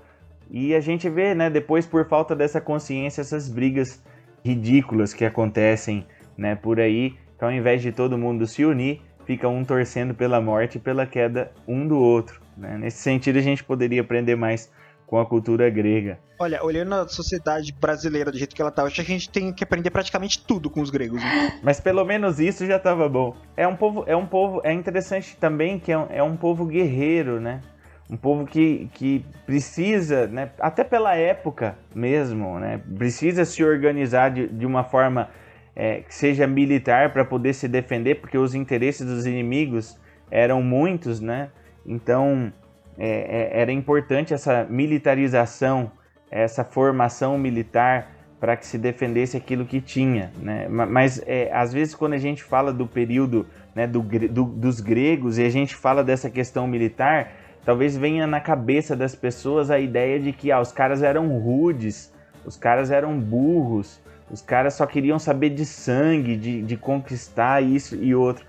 [0.49, 4.01] E a gente vê, né, depois por falta dessa consciência, essas brigas
[4.43, 6.05] ridículas que acontecem
[6.37, 7.15] né, por aí.
[7.35, 11.05] Então, ao invés de todo mundo se unir, fica um torcendo pela morte e pela
[11.05, 12.41] queda um do outro.
[12.57, 12.77] Né?
[12.77, 14.71] Nesse sentido, a gente poderia aprender mais
[15.09, 16.19] com a cultura grega.
[16.37, 19.51] Olha, olhando a sociedade brasileira do jeito que ela tá, acho que a gente tem
[19.51, 21.19] que aprender praticamente tudo com os gregos.
[21.19, 21.59] Né?
[21.63, 23.35] Mas pelo menos isso já estava bom.
[23.57, 26.65] É um povo, é um povo, é interessante também que é um, é um povo
[26.65, 27.59] guerreiro, né?
[28.09, 34.47] Um povo que, que precisa, né, até pela época mesmo, né, precisa se organizar de,
[34.47, 35.29] de uma forma
[35.75, 39.97] é, que seja militar para poder se defender, porque os interesses dos inimigos
[40.29, 41.49] eram muitos, né?
[41.85, 42.51] Então
[42.97, 45.91] é, é, era importante essa militarização,
[46.29, 50.67] essa formação militar para que se defendesse aquilo que tinha, né?
[50.67, 55.37] Mas é, às vezes quando a gente fala do período né, do, do, dos gregos
[55.37, 57.31] e a gente fala dessa questão militar,
[57.65, 62.13] talvez venha na cabeça das pessoas a ideia de que ah, os caras eram rudes,
[62.45, 67.95] os caras eram burros, os caras só queriam saber de sangue, de, de conquistar isso
[67.95, 68.45] e outro.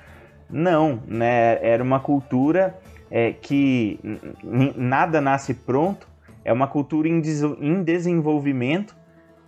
[0.48, 1.58] Não, né?
[1.62, 2.78] Era uma cultura
[3.10, 3.98] é, que
[4.76, 6.08] nada nasce pronto,
[6.44, 8.96] é uma cultura em, des em desenvolvimento,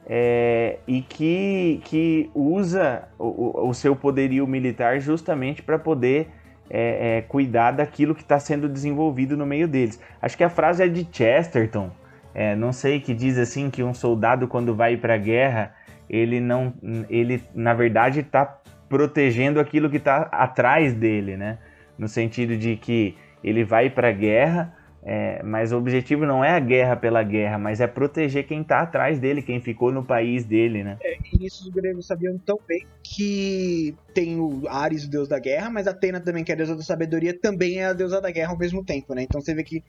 [0.07, 6.29] é, e que, que usa o, o seu poderio militar justamente para poder
[6.71, 10.01] é, é, cuidar daquilo que está sendo desenvolvido no meio deles.
[10.21, 11.91] Acho que a frase é de Chesterton,
[12.35, 15.75] é, não sei, que diz assim que um soldado quando vai para a guerra,
[16.09, 16.73] ele não,
[17.09, 21.59] ele na verdade está protegendo aquilo que está atrás dele, né?
[21.99, 26.51] No sentido de que ele vai para a guerra, é, mas o objetivo não é
[26.51, 30.45] a guerra pela guerra, mas é proteger quem está atrás dele, quem ficou no país
[30.45, 30.97] dele, né?
[31.03, 35.39] É, e isso os gregos sabiam tão bem que tem o Ares, o deus da
[35.39, 38.31] guerra, mas Atena também, que é a deusa da sabedoria, também é a deusa da
[38.31, 39.23] guerra ao mesmo tempo, né?
[39.23, 39.83] Então você vê que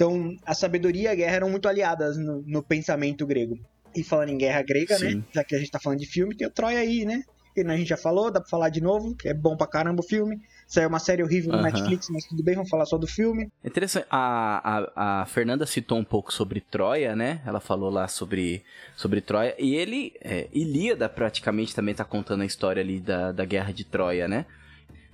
[0.00, 3.58] então, a sabedoria e a guerra eram muito aliadas no, no pensamento grego.
[3.94, 5.10] E falando em guerra grega, né?
[5.10, 5.16] Sim.
[5.16, 5.24] né?
[5.30, 7.22] Já que a gente tá falando de filme, tem o Troia aí, né?
[7.54, 10.00] Que a gente já falou, dá pra falar de novo, que é bom pra caramba
[10.00, 10.40] o filme.
[10.70, 13.50] Saiu uma série horrível no Netflix, mas tudo bem, vamos falar só do filme.
[13.64, 14.06] Interessante.
[14.08, 17.42] A, a, a, Fernanda citou um pouco sobre Troia, né?
[17.44, 18.62] Ela falou lá sobre,
[18.94, 19.52] sobre Troia.
[19.58, 23.82] E ele, é, Ilíada praticamente também tá contando a história ali da, da guerra de
[23.82, 24.46] Troia, né?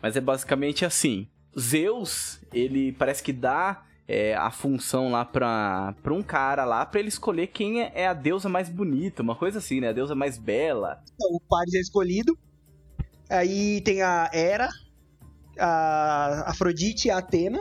[0.02, 1.26] Mas é basicamente assim.
[1.58, 7.00] Zeus, ele parece que dá é, a função lá pra, pra um cara lá, pra
[7.00, 9.88] ele escolher quem é, é, a deusa mais bonita, uma coisa assim, né?
[9.88, 11.02] A deusa mais bela.
[11.14, 12.38] Então, o Paris é escolhido.
[13.30, 14.68] Aí tem a Hera,
[15.58, 17.60] a Afrodite e a Atena.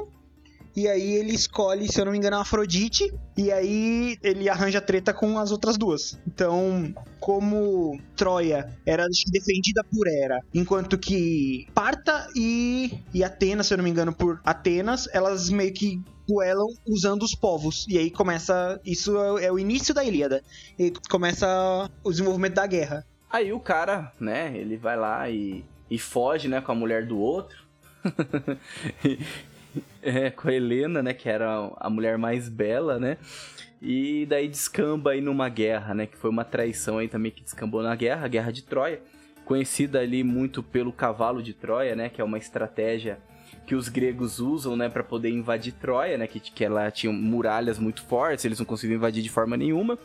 [0.76, 3.10] E aí ele escolhe, se eu não me engano, a Afrodite.
[3.38, 6.20] E aí ele arranja treta com as outras duas.
[6.28, 13.78] Então, como Troia era defendida por Hera, enquanto que Parta e, e Atenas, se eu
[13.78, 17.86] não me engano, por Atenas, elas meio que duelam usando os povos.
[17.88, 18.80] E aí começa.
[18.86, 20.44] Isso é, é o início da Ilíada.
[20.78, 23.06] E começa o desenvolvimento da guerra.
[23.30, 27.18] Aí o cara, né, ele vai lá e, e foge, né, com a mulher do
[27.18, 27.65] outro.
[30.02, 31.14] é, com a Helena, né?
[31.14, 33.18] Que era a mulher mais bela, né?
[33.82, 36.06] E daí descamba aí numa guerra, né?
[36.06, 39.02] Que foi uma traição aí também que descambou na guerra, a Guerra de Troia.
[39.44, 42.10] Conhecida ali muito pelo cavalo de Troia, né?
[42.10, 43.20] Que é uma estratégia
[43.66, 44.90] que os gregos usam, né?
[44.90, 46.28] para poder invadir Troia, né?
[46.28, 49.98] Que, que ela tinha muralhas muito fortes, eles não conseguiam invadir de forma nenhuma.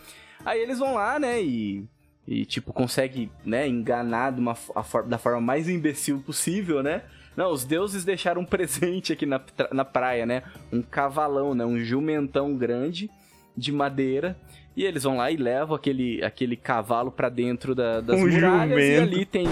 [0.45, 1.43] Aí eles vão lá, né?
[1.43, 1.89] E
[2.29, 7.03] e tipo consegue né enganar de uma, a, da forma mais imbecil possível né
[7.41, 9.41] não, os deuses deixaram um presente aqui na,
[9.73, 10.43] na praia, né?
[10.71, 11.65] Um cavalão, né?
[11.65, 13.11] Um jumentão grande
[13.57, 14.37] de madeira.
[14.77, 18.69] E eles vão lá e levam aquele, aquele cavalo para dentro da, das um muralhas
[18.69, 18.81] jumento.
[18.81, 19.47] e ali tem...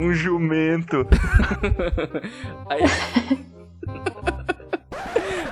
[0.00, 1.06] Um jumento.
[2.66, 2.80] Aí...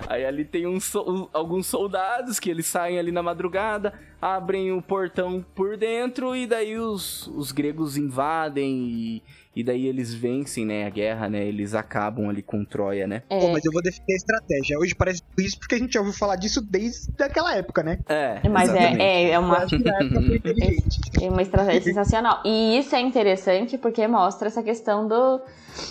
[0.09, 4.83] Aí ali tem um so alguns soldados que eles saem ali na madrugada, abrem o
[4.83, 9.23] portão por dentro e daí os, os gregos invadem e,
[9.55, 11.45] e daí eles vencem, né, a guerra, né?
[11.45, 13.23] Eles acabam ali com Troia, né?
[13.29, 13.39] É.
[13.39, 14.79] Pô, mas eu vou defender a estratégia.
[14.79, 17.99] Hoje parece isso porque a gente já ouviu falar disso desde aquela época, né?
[18.09, 18.49] É.
[18.49, 19.59] Mas é, é, é, uma.
[21.21, 22.41] é uma estratégia sensacional.
[22.47, 25.41] E isso é interessante porque mostra essa questão do,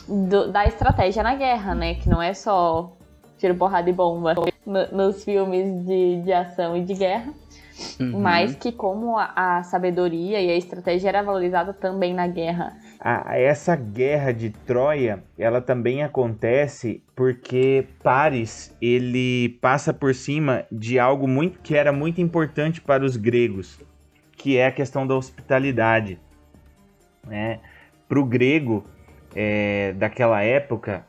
[0.08, 1.96] do da estratégia na guerra, né?
[1.96, 2.98] Que não é só
[3.38, 4.34] tiro, porrada e bomba
[4.66, 7.34] no, nos filmes de, de ação e de guerra.
[8.00, 8.20] Uhum.
[8.20, 12.76] Mas que como a, a, sabedoria e a estratégia era valorizada também na guerra.
[13.04, 21.00] Ah, essa guerra de Troia, ela também acontece porque Paris, ele passa por cima de
[21.00, 23.80] algo muito que era muito importante para os gregos,
[24.38, 26.20] que é a questão da hospitalidade.
[27.26, 27.60] Né?
[28.08, 28.86] Para o grego
[29.36, 31.04] é, daquela época,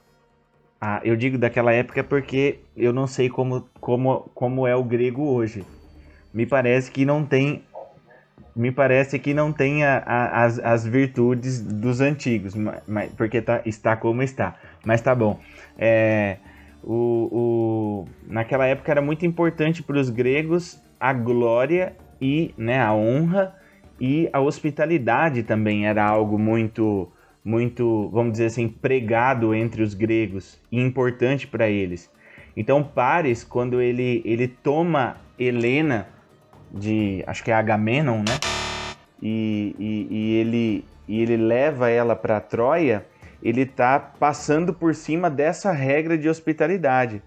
[1.05, 5.62] eu digo daquela época porque eu não sei como, como, como é o grego hoje.
[6.33, 7.64] Me parece que não tem.
[8.54, 12.54] Me parece que não tem a, a, as, as virtudes dos antigos,
[12.86, 14.56] mas, porque tá, está como está.
[14.84, 15.40] Mas tá bom.
[15.78, 16.36] É,
[16.82, 22.92] o, o, naquela época era muito importante para os gregos a glória e né, a
[22.92, 23.54] honra
[24.00, 27.10] e a hospitalidade também era algo muito
[27.44, 32.08] muito, vamos dizer assim, pregado entre os gregos e importante para eles.
[32.56, 36.06] Então Paris, quando ele, ele toma Helena
[36.72, 38.38] de, acho que é Agamenon, né?
[39.22, 43.04] E, e, e ele, e ele leva ela para Troia,
[43.42, 47.22] ele está passando por cima dessa regra de hospitalidade.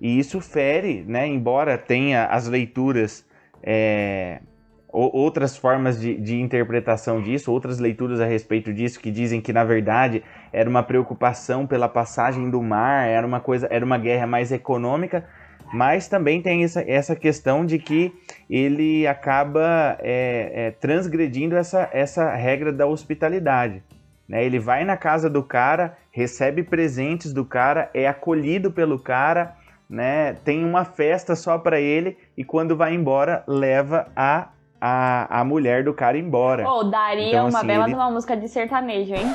[0.00, 1.26] E isso fere, né?
[1.26, 3.24] Embora tenha as leituras
[3.62, 4.40] é,
[4.88, 9.64] outras formas de, de, interpretação disso, outras leituras a respeito disso que dizem que na
[9.64, 14.52] verdade era uma preocupação pela passagem do mar, era uma coisa, era uma guerra mais
[14.52, 15.26] econômica,
[15.72, 18.12] mas também tem essa, essa questão de que
[18.48, 23.82] ele acaba é, é, transgredindo essa, essa regra da hospitalidade.
[24.28, 24.44] Né?
[24.44, 29.56] Ele vai na casa do cara, recebe presentes do cara, é acolhido pelo cara,
[29.88, 30.34] né?
[30.44, 34.48] tem uma festa só para ele e quando vai embora leva a
[34.88, 36.68] a, a mulher do cara embora.
[36.68, 39.26] Ou daria Então, uma assim, bela ele- de uma música de sertanejo, hein?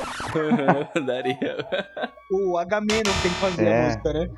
[1.06, 1.56] Daria.
[2.30, 3.80] O Agamemnon tem que fazer É.
[3.80, 4.30] a música, né?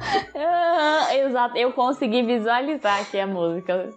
[1.27, 3.91] Exato, eu consegui visualizar aqui a música.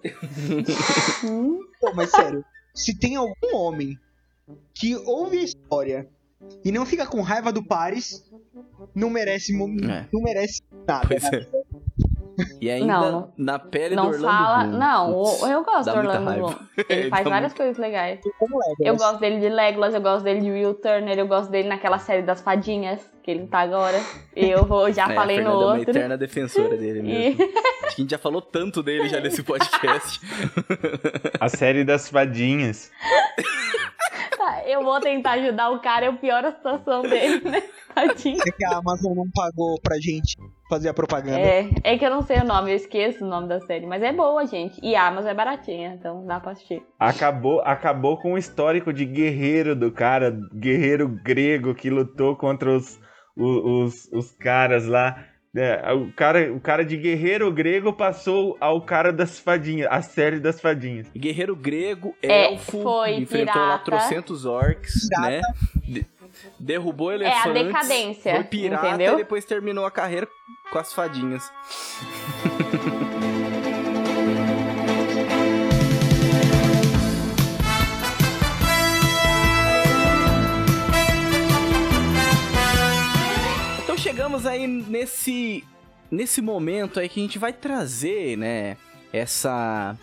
[1.23, 3.97] Hum, Pô, mas sério, se tem algum homem
[4.73, 6.07] que ouve a história
[6.63, 8.23] e não fica com raiva do Paris,
[8.93, 10.05] não merece, É.
[10.13, 11.07] não merece nada.
[11.07, 11.29] Pois né?
[11.33, 11.47] é.
[12.61, 14.63] E ainda Não, na pele do não Orlando fala.
[14.65, 14.77] Bloom.
[14.77, 16.33] Não, eu gosto do Orlando.
[16.35, 16.55] Bloom.
[16.89, 18.19] Ele faz Dá várias muito- coisas legais.
[18.19, 18.99] É, Eu né?
[18.99, 22.21] gosto dele de Legolas, eu gosto dele de Will Turner, eu gosto dele naquela série
[22.21, 23.99] das fadinhas que ele tá agora.
[24.35, 25.89] E eu vou, já É, falei a no Fernanda é uma outro.
[25.91, 27.41] eterna defensora dele mesmo.
[27.43, 27.53] E
[27.87, 30.19] Acho que a gente já falou tanto dele já nesse podcast.
[31.39, 32.91] A série das fadinhas.
[34.37, 37.63] tá, eu vou tentar ajudar o cara, eu pioro a situação dele, né?
[37.93, 38.37] Tadinho.
[38.45, 40.35] É que a Amazon não pagou pra gente
[40.69, 41.39] fazer a propaganda.
[41.39, 44.01] É, é que eu não sei o nome, eu esqueço o nome da série, mas
[44.03, 44.79] é boa, gente.
[44.83, 46.81] E a Amazon é baratinha, então dá pra assistir.
[46.99, 52.99] Acabou, acabou com o histórico de guerreiro do cara, guerreiro grego que lutou contra os,
[53.35, 55.23] o- os, os caras lá.
[55.55, 60.39] É, o, cara, o cara de guerreiro grego passou ao cara das fadinhas, a série
[60.39, 61.07] das fadinhas.
[61.15, 63.85] Guerreiro grego, É, elfo, foi enfrentou lá pirata.
[63.85, 65.29] trocentos orcs, Pirata.
[65.31, 65.41] né?
[65.87, 66.05] De-
[66.59, 67.63] derrubou É a elefantes.
[67.63, 69.13] decadência, Foi pirata entendeu?
[69.13, 70.27] e depois terminou a carreira
[70.71, 71.51] com as fadinhas.
[83.83, 85.63] Então chegamos aí nesse
[86.11, 88.77] nesse momento aí que a gente vai trazer, né,
[89.11, 89.97] essa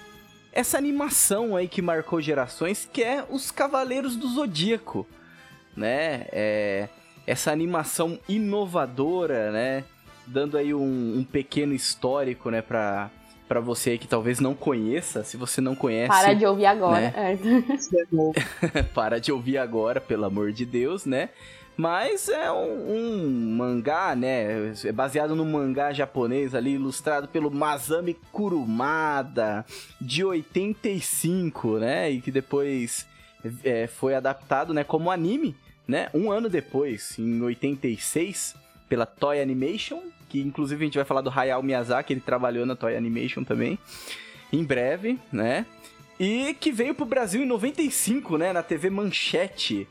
[0.53, 5.07] essa animação aí que marcou gerações, que é os Cavaleiros do Zodíaco,
[5.77, 6.27] né?
[6.33, 6.89] É,
[7.27, 9.85] essa animação inovadora, né?
[10.27, 13.11] Dando aí um, um pequeno histórico, né, pra,
[13.49, 15.23] pra você que talvez não conheça.
[15.25, 17.01] Se você não conhece, Para de ouvir agora.
[17.01, 17.13] né?
[17.17, 18.83] É.
[18.95, 21.31] Para de ouvir agora, pelo amor de Deus, né?
[21.77, 24.73] Mas é um, um mangá, né?
[24.85, 29.65] É baseado no mangá japonês ali, ilustrado pelo Masami Kurumada,
[30.01, 32.11] de 85, né?
[32.11, 33.07] E que depois
[33.65, 35.57] é, foi adaptado, né, como anime,
[35.87, 36.09] né?
[36.15, 38.55] Um ano depois, em 86,
[38.95, 42.77] pela Toy Animation, que inclusive a gente vai falar do Hayao Miyazaki, ele trabalhou na
[42.77, 43.77] Toy Animation também,
[44.53, 45.67] em breve, né?
[46.19, 48.53] E que veio pro Brasil em 95, né?
[48.53, 49.89] Na TV Manchete.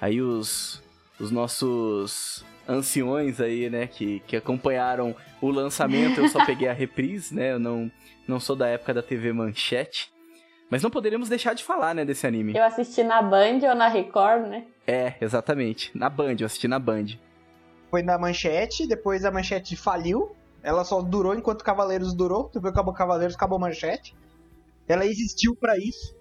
[0.00, 0.80] Aí os,
[1.18, 3.88] os nossos anciões aí, né?
[3.88, 6.20] Que, que acompanharam o lançamento.
[6.20, 7.54] Eu só peguei a reprise, né?
[7.54, 7.90] Eu não,
[8.28, 10.12] não sou da época da TV Manchete.
[10.70, 12.04] Mas não poderíamos deixar de falar, né?
[12.04, 12.56] Desse anime.
[12.56, 14.66] Eu assisti na Band ou na Record, né?
[14.86, 15.90] É, exatamente.
[15.98, 17.06] Na Band, eu assisti na Band.
[17.90, 20.34] Foi na manchete, depois a manchete faliu.
[20.62, 22.50] Ela só durou enquanto Cavaleiros durou.
[22.52, 24.14] Depois acabou Cavaleiros, acabou a manchete.
[24.86, 26.14] Ela existiu pra isso.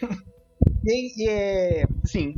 [0.84, 1.84] e, é.
[2.04, 2.36] Assim.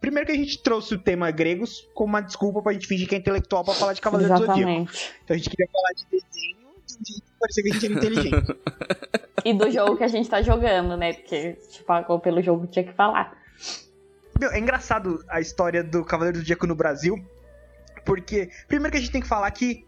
[0.00, 3.14] Primeiro que a gente trouxe o tema gregos como uma desculpa pra gente fingir que
[3.14, 4.90] é intelectual pra falar de Cavaleiros do Zodíaco.
[5.24, 7.86] Então a gente queria falar de desenho de um jeito que parecia que a gente
[7.86, 8.56] era inteligente.
[9.44, 11.12] E do jogo que a gente tá jogando, né?
[11.12, 13.36] Porque se pagou pelo jogo, tinha que falar.
[14.40, 17.22] Meu, é engraçado a história do Cavaleiro do Zodíaco no Brasil,
[18.04, 19.84] porque primeiro que a gente tem que falar que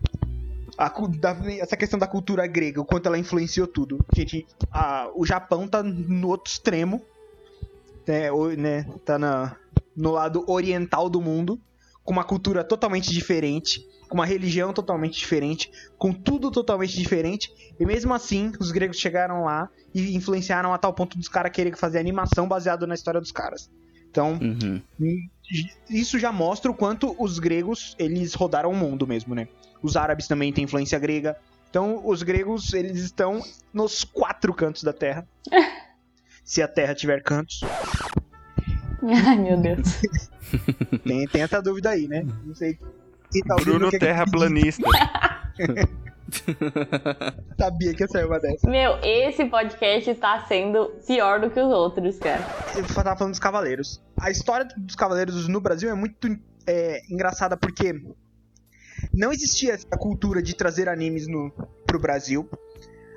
[0.78, 4.04] a da- essa questão da cultura grega, o quanto ela influenciou tudo.
[4.12, 7.02] Gente, a- o Japão tá no outro extremo,
[8.06, 9.56] né, o- né, tá na,
[9.96, 11.58] no lado oriental do mundo,
[12.04, 17.50] com uma cultura totalmente diferente, com uma religião totalmente diferente, com tudo totalmente diferente,
[17.80, 21.76] e mesmo assim os gregos chegaram lá e influenciaram a tal ponto dos caras quererem
[21.76, 23.68] fazer animação baseado na história dos caras.
[24.10, 24.80] Então, Uhum.
[25.90, 29.48] isso já mostra o quanto os gregos, eles rodaram o mundo mesmo, né?
[29.82, 31.36] Os árabes também têm influência grega.
[31.68, 33.42] Então, os gregos, eles estão
[33.72, 35.26] nos quatro cantos da Terra.
[36.44, 37.60] Se a Terra tiver cantos.
[39.02, 39.88] Ai, meu Deus.
[41.04, 42.24] Tem, tem essa dúvida aí, né?
[42.44, 42.78] Não sei.
[43.46, 44.88] Tá Bruno que é Terraplanista.
[47.58, 48.68] sabia que ia sair uma dessa.
[48.68, 52.42] Meu, esse podcast tá sendo pior do que os outros, cara.
[52.76, 54.00] Eu tava falando dos cavaleiros.
[54.18, 56.28] A história dos cavaleiros no Brasil é muito
[56.66, 58.02] é, engraçada porque
[59.12, 61.50] não existia essa cultura de trazer animes no,
[61.86, 62.48] pro Brasil.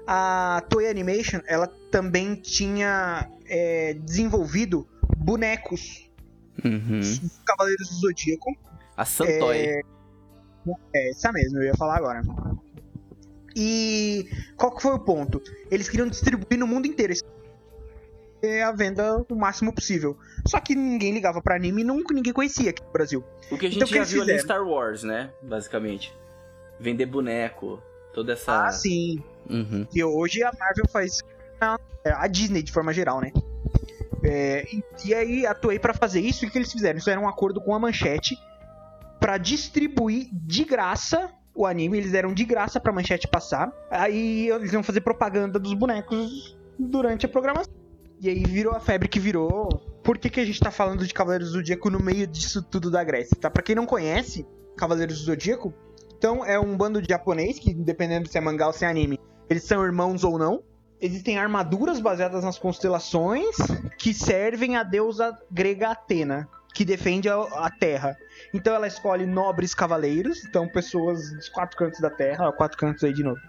[0.05, 4.87] A Toei Animation, ela também tinha é, desenvolvido
[5.17, 6.09] bonecos
[6.63, 6.99] Uhum.
[6.99, 8.55] dos Cavaleiros do Zodíaco.
[8.97, 9.57] A Santoy.
[9.57, 9.81] É,
[10.93, 12.21] é essa mesmo, eu ia falar agora.
[13.55, 15.41] E qual que foi o ponto?
[15.71, 17.27] Eles queriam distribuir no mundo inteiro esse é
[18.63, 20.17] a venda o máximo possível.
[20.47, 23.23] Só que ninguém ligava pra anime e nunca ninguém conhecia aqui no Brasil.
[23.51, 24.57] O que a gente Então, o que já viu ali em fizeram?
[24.57, 25.31] Star Wars, né?
[25.41, 26.13] Basicamente.
[26.79, 27.81] Vender boneco,
[28.13, 28.67] toda essa.
[28.67, 29.21] Ah, sim.
[29.49, 29.85] Uhum.
[29.91, 31.19] Que hoje a Marvel faz
[32.05, 33.31] é, a Disney de forma geral, né?
[34.23, 36.93] É, e, e aí a Toei pra fazer isso, o que eles fizeram?
[36.93, 38.37] Eles fizeram um acordo com a Manchete
[39.19, 43.71] pra distribuir de graça o anime, eles deram de graça pra Manchete passar.
[43.91, 47.78] Aí eles iam fazer propaganda dos bonecos durante a programação.
[48.21, 49.69] E aí virou a febre que virou.
[50.03, 52.91] Por que, que a gente tá falando de Cavaleiros do Zodíaco no meio disso tudo
[52.91, 53.37] da Grécia?
[53.39, 53.49] Tá?
[53.49, 54.45] Pra quem não conhece
[54.75, 55.73] Cavaleiros do Zodíaco,
[56.17, 59.17] então é um bando de japonês que, dependendo se é mangá ou se é anime,
[59.49, 60.61] eles são irmãos ou não.
[61.01, 63.55] Existem armaduras baseadas nas constelações
[63.97, 68.17] que servem à deusa grega Atena, que defende a, a Terra.
[68.53, 73.13] Então ela escolhe nobres cavaleiros, então pessoas dos quatro cantos da Terra, quatro cantos aí
[73.13, 73.39] de novo,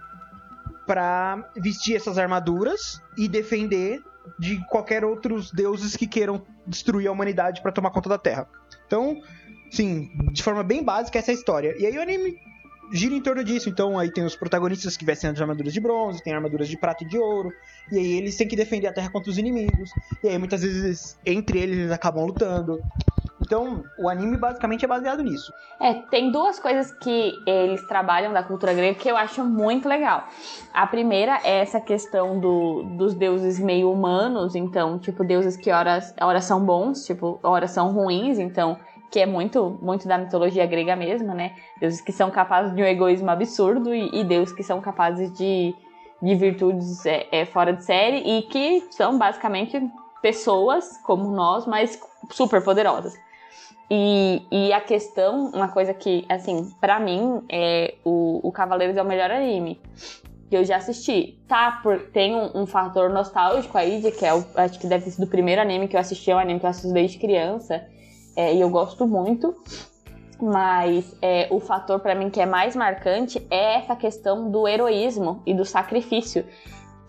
[0.87, 4.01] pra vestir essas armaduras e defender
[4.39, 8.49] de qualquer outros deuses que queiram destruir a humanidade pra tomar conta da Terra.
[8.87, 9.21] Então,
[9.71, 11.75] sim, de forma bem básica essa é a história.
[11.79, 12.39] E aí o anime
[12.93, 13.69] gira em torno disso.
[13.69, 17.05] Então aí tem os protagonistas que vestem as armaduras de bronze, tem armaduras de prata
[17.05, 17.53] e de ouro.
[17.91, 19.91] E aí eles têm que defender a Terra contra os inimigos.
[20.23, 22.81] E aí muitas vezes entre eles eles acabam lutando.
[23.51, 25.53] Então, o anime basicamente é baseado nisso.
[25.81, 30.29] É, tem duas coisas que eles trabalham da cultura grega que eu acho muito legal.
[30.73, 36.15] A primeira é essa questão do, dos deuses meio humanos, então, tipo, deuses que horas,
[36.21, 38.79] horas são bons, tipo, horas são ruins, então,
[39.11, 41.57] que é muito, muito da mitologia grega mesmo, né?
[41.81, 45.75] Deuses que são capazes de um egoísmo absurdo e, e deuses que são capazes de,
[46.23, 49.91] de virtudes é, é, fora de série e que são basicamente
[50.23, 53.19] pessoas como nós, mas super poderosas.
[53.91, 59.03] E, e a questão, uma coisa que, assim, pra mim, é o, o Cavaleiros é
[59.03, 59.81] o melhor anime
[60.49, 61.39] que eu já assisti.
[61.49, 65.05] Tá, por, tem um, um, fator nostálgico aí, de que é o, acho que deve
[65.05, 67.19] ter sido o primeiro anime que eu assisti, é um anime que eu assisto desde
[67.19, 67.85] criança,
[68.37, 69.55] é, e eu gosto muito.
[70.43, 75.43] Mas é, o fator para mim que é mais marcante é essa questão do heroísmo
[75.45, 76.47] e do sacrifício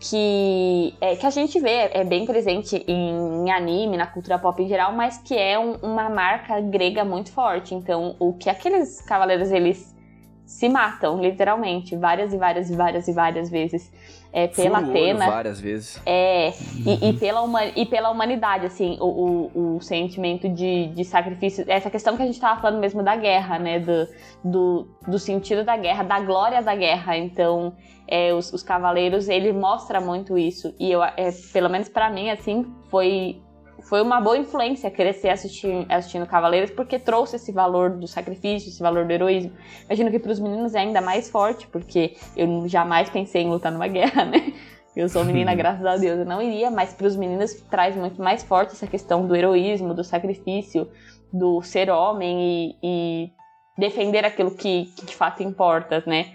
[0.01, 4.61] que, é, que a gente vê, é bem presente em, em, anime, na cultura pop
[4.61, 7.75] em geral, mas que é um, uma marca grega muito forte.
[7.75, 9.95] Então, o que aqueles cavaleiros eles
[10.43, 13.91] se matam, literalmente, várias e várias e várias e várias vezes.
[14.33, 15.29] É, pela Furo Atena.
[15.29, 16.01] várias vezes.
[16.05, 16.51] É,
[16.85, 21.65] e, e, pela, e pela humanidade, assim, o, o, o, sentimento de, de sacrifício.
[21.67, 23.79] Essa questão que a gente tava falando mesmo da guerra, né?
[23.79, 24.07] Do,
[24.43, 27.17] do, do sentido da guerra, da glória da guerra.
[27.17, 27.75] Então,
[28.07, 30.73] é, os, os cavaleiros, ele mostra muito isso.
[30.79, 33.41] E eu, é, pelo menos para mim, assim, foi
[33.83, 38.81] foi uma boa influência crescer assistindo, assistindo Cavaleiros, porque trouxe esse valor do sacrifício, esse
[38.81, 39.51] valor do heroísmo.
[39.85, 43.71] Imagino que para os meninos é ainda mais forte, porque eu jamais pensei em lutar
[43.71, 44.53] numa guerra, né?
[44.95, 48.21] Eu sou menina, graças a Deus, eu não iria, mas para os meninos traz muito
[48.21, 50.89] mais forte essa questão do heroísmo, do sacrifício,
[51.31, 53.31] do ser homem e, e
[53.77, 56.33] defender aquilo que, que de fato importa, né?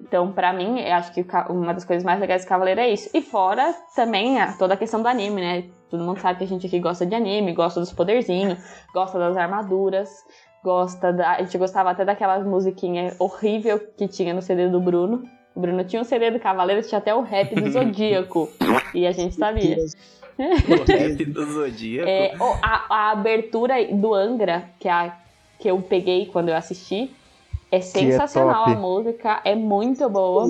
[0.00, 3.08] Então, para mim, eu acho que uma das coisas mais legais do Cavaleiro é isso.
[3.14, 5.64] E fora também toda a questão do anime, né?
[5.94, 8.58] Todo mundo sabe que a gente aqui gosta de anime, gosta dos poderzinhos,
[8.92, 10.24] gosta das armaduras,
[10.60, 11.36] gosta da.
[11.36, 15.22] A gente gostava até daquelas musiquinhas horrível que tinha no CD do Bruno.
[15.54, 18.50] O Bruno tinha um CD do Cavaleiro, tinha até o rap do Zodíaco.
[18.92, 19.76] e a gente sabia.
[20.36, 22.08] o rap do Zodíaco.
[22.08, 25.16] É, a, a, abertura do Angra, que, é a,
[25.60, 27.08] que eu peguei quando eu assisti,
[27.70, 30.46] é sensacional é a música, é muito boa.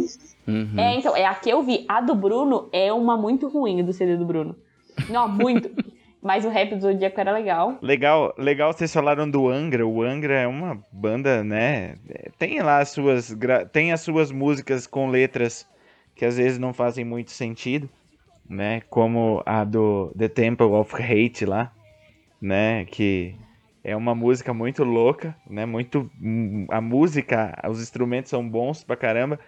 [0.49, 0.79] Uhum.
[0.79, 1.85] É, então, é a que eu vi.
[1.87, 4.57] A do Bruno é uma muito ruim do CD do Bruno.
[5.09, 5.71] Não, muito.
[6.23, 7.79] Mas o rap do Zodíaco era legal.
[7.83, 9.87] Legal, legal vocês falaram do Angra.
[9.87, 11.97] O Angra é uma banda, né?
[12.39, 13.37] Tem lá as suas,
[13.73, 15.69] tem as suas músicas com letras
[16.15, 17.91] que às vezes não fazem muito sentido,
[18.49, 18.81] né?
[18.89, 21.71] Como a do The Temple of Hate lá,
[22.41, 22.87] né?
[22.87, 23.37] Que
[23.83, 25.67] é uma música muito louca, né?
[25.67, 26.11] Muito
[26.71, 29.39] a música, os instrumentos são bons pra caramba.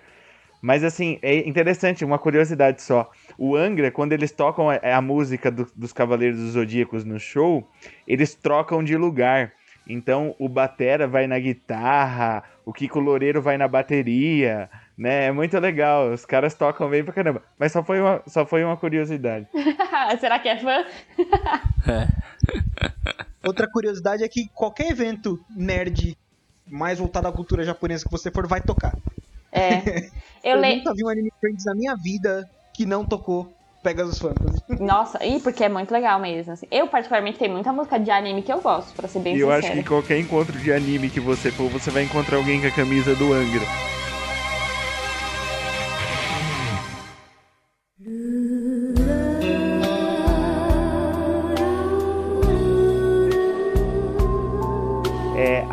[0.61, 3.11] Mas assim, é interessante, uma curiosidade só.
[3.39, 7.69] O Angra, quando eles tocam a, a música do, dos Cavaleiros dos Zodíacos no show,
[8.07, 9.53] eles trocam de lugar.
[9.89, 15.27] Então o Batera vai na guitarra, o Kiko Loureiro vai na bateria, né?
[15.27, 16.13] É muito legal.
[16.13, 17.43] Os caras tocam bem pra caramba.
[17.59, 19.47] Mas só foi uma, só foi uma curiosidade.
[20.19, 20.85] Será que é fã?
[21.87, 22.09] É.
[23.47, 26.19] Outra curiosidade é que qualquer evento nerd
[26.69, 28.93] mais voltado à cultura japonesa que você for, vai tocar.
[29.53, 29.83] É.
[30.45, 30.77] Eu, Eu, le...
[30.77, 33.49] nunca vi um anime Friends na minha vida que não tocou
[33.83, 34.63] Pegasus Fantasy.
[34.79, 36.53] Nossa, e porque é muito legal mesmo.
[36.53, 36.67] Assim.
[36.71, 39.49] Eu, particularmente, tenho muita música de anime que eu gosto, pra ser bem E eu
[39.49, 39.59] sincera.
[39.67, 42.67] acho que em qualquer encontro de anime que você for, você vai encontrar alguém com
[42.69, 43.63] a camisa do Angra.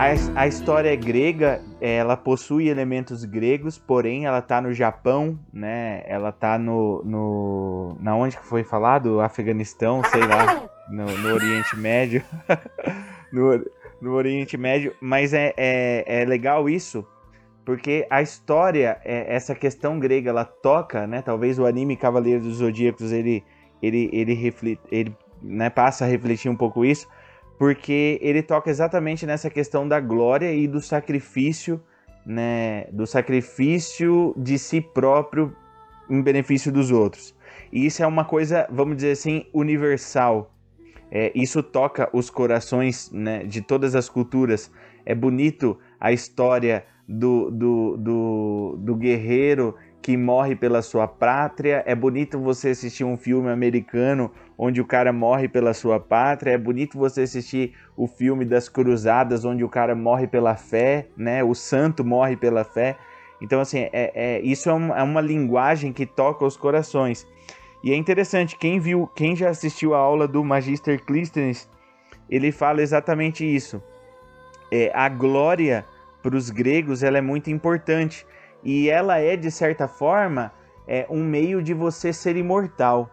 [0.04, 6.04] A, a história é grega, ela possui elementos gregos, porém ela tá no Japão, né?
[6.06, 10.64] Ela tá no, no na onde que foi falado, Afeganistão, sei lá.
[10.89, 12.22] no, no Oriente Médio.
[13.32, 13.66] no,
[14.01, 17.08] no Oriente Médio, mas é, é, é legal isso,
[17.64, 21.22] porque a história, é, essa questão grega, ela toca, né?
[21.22, 23.41] Talvez o anime Cavaleiro dos Zodíacos ele,
[23.82, 27.08] ele, ele, reflete, ele né, passa a refletir um pouco isso,
[27.58, 31.82] porque ele toca exatamente nessa questão da glória e do sacrifício,
[32.26, 32.86] né?
[32.91, 35.56] Do sacrifício de si próprio
[36.10, 37.36] em benefício dos outros.
[37.72, 40.54] E isso é uma coisa, vamos dizer assim, universal.
[41.12, 44.72] É, isso toca os corações né, de todas as culturas.
[45.06, 51.84] É bonito a história do, do, do, do guerreiro que morre pela sua pátria.
[51.86, 56.51] É bonito você assistir um filme americano onde o cara morre pela sua pátria.
[56.51, 61.43] É bonito você assistir o filme das cruzadas onde o cara morre pela fé, né?
[61.43, 62.97] O santo morre pela fé.
[63.41, 67.28] Então, assim, é, é isso é uma, é uma linguagem que toca os corações.
[67.84, 71.70] E é interessante, quem viu, quem já assistiu a aula do Magister Clístenes,
[72.30, 73.84] ele fala exatamente isso.
[74.72, 75.86] É, a glória
[76.22, 78.26] para os gregos ela é muito importante
[78.64, 80.54] e ela é de certa forma
[80.88, 83.10] é um meio de você ser imortal,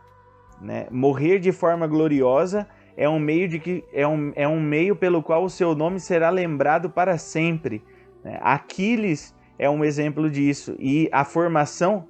[0.60, 0.86] né?
[0.90, 5.22] Morrer de forma gloriosa é um meio de que é um, é um meio pelo
[5.22, 7.82] qual o seu nome será lembrado para sempre.
[8.22, 8.38] Né?
[8.42, 12.06] Aquiles é um exemplo disso e a formação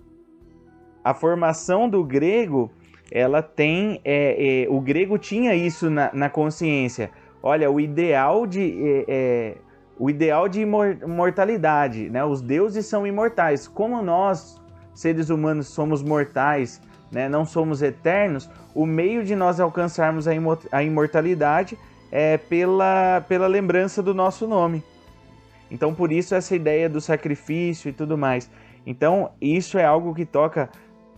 [1.03, 2.71] a formação do grego,
[3.11, 4.01] ela tem.
[4.05, 7.11] É, é, o grego tinha isso na, na, consciência.
[7.43, 8.61] Olha, o ideal de.
[8.83, 9.57] É, é
[9.99, 12.25] o ideal de imortalidade, né?
[12.25, 13.69] Os deuses são imortais.
[13.69, 14.59] Como nós,
[14.95, 16.81] seres humanos, somos mortais,
[17.11, 17.29] né?
[17.29, 20.33] não somos eternos, o meio de nós alcançarmos a,
[20.73, 21.79] a imortalidade
[22.11, 24.83] é pela, pela lembrança do nosso nome.
[25.71, 28.51] Então, por isso, essa ideia do sacrifício e tudo mais.
[28.85, 30.69] Então, isso é algo que toca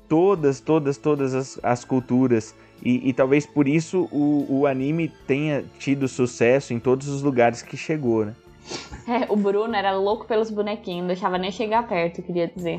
[0.09, 2.55] todas, todas, todas as, as culturas.
[2.85, 7.63] E, e, talvez por isso o, o anime tenha tido sucesso em todos os lugares
[7.63, 8.35] que chegou, né?
[9.09, 12.79] É, o Bruno era louco pelos bonequinhos, não deixava nem chegar perto, queria dizer.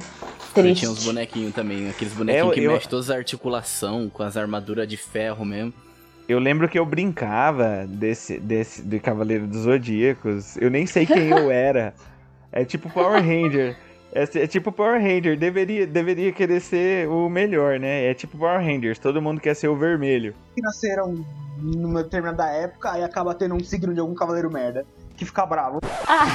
[0.61, 0.79] Triste.
[0.81, 2.71] tinha uns bonequinhos também, aqueles bonequinhos é, que eu...
[2.71, 5.73] mexem todas as articulações, com as armaduras de ferro mesmo.
[6.27, 10.55] Eu lembro que eu brincava desse, desse de Cavaleiro dos Zodíacos.
[10.57, 11.93] Eu nem sei quem eu era.
[12.51, 13.75] É tipo Power Ranger.
[14.13, 18.05] É, é, tipo Power Ranger, deveria, deveria querer ser o melhor, né?
[18.05, 20.35] É tipo Power Rangers, todo mundo quer ser o vermelho.
[20.53, 21.25] Que nasceram
[21.57, 24.85] numa determinada época e acaba tendo um signo de algum cavaleiro merda.
[25.15, 25.79] Que fica bravo.
[26.07, 26.25] Ah,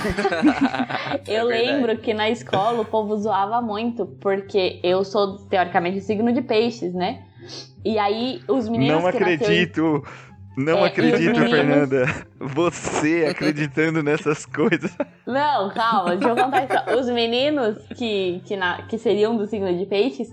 [1.27, 6.33] eu é lembro que na escola o povo zoava muito, porque eu sou, teoricamente, signo
[6.33, 7.25] de peixes, né?
[7.85, 9.03] E aí os meninos.
[9.03, 9.83] Não acredito!
[9.83, 10.29] Nasceu...
[10.59, 11.51] Não é, acredito, meninos...
[11.51, 12.27] Fernanda.
[12.41, 14.91] Você acreditando nessas coisas.
[15.25, 16.99] Não, calma, deixa eu contar isso.
[16.99, 20.29] Os meninos que, que, na, que seriam do signo de peixes,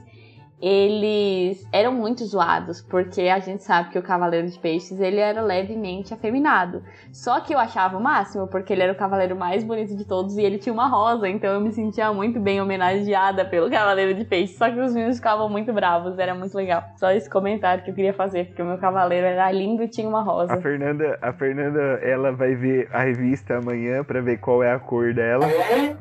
[0.68, 5.40] eles eram muito zoados, porque a gente sabe que o Cavaleiro de Peixes ele era
[5.40, 6.82] levemente afeminado.
[7.12, 10.38] Só que eu achava o máximo, porque ele era o cavaleiro mais bonito de todos
[10.38, 14.26] e ele tinha uma rosa, então eu me sentia muito bem homenageada pelo Cavaleiro de
[14.26, 14.58] Peixes.
[14.58, 16.84] Só que os meninos ficavam muito bravos, era muito legal.
[16.96, 20.10] Só esse comentário que eu queria fazer, porque o meu cavaleiro era lindo e tinha
[20.10, 20.56] uma rosa.
[20.56, 24.80] A Fernanda, a Fernanda, ela vai ver a revista amanhã para ver qual é a
[24.80, 25.46] cor dela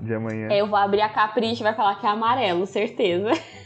[0.00, 0.48] de amanhã.
[0.50, 3.30] É, eu vou abrir a capricha e vai falar que é amarelo, certeza.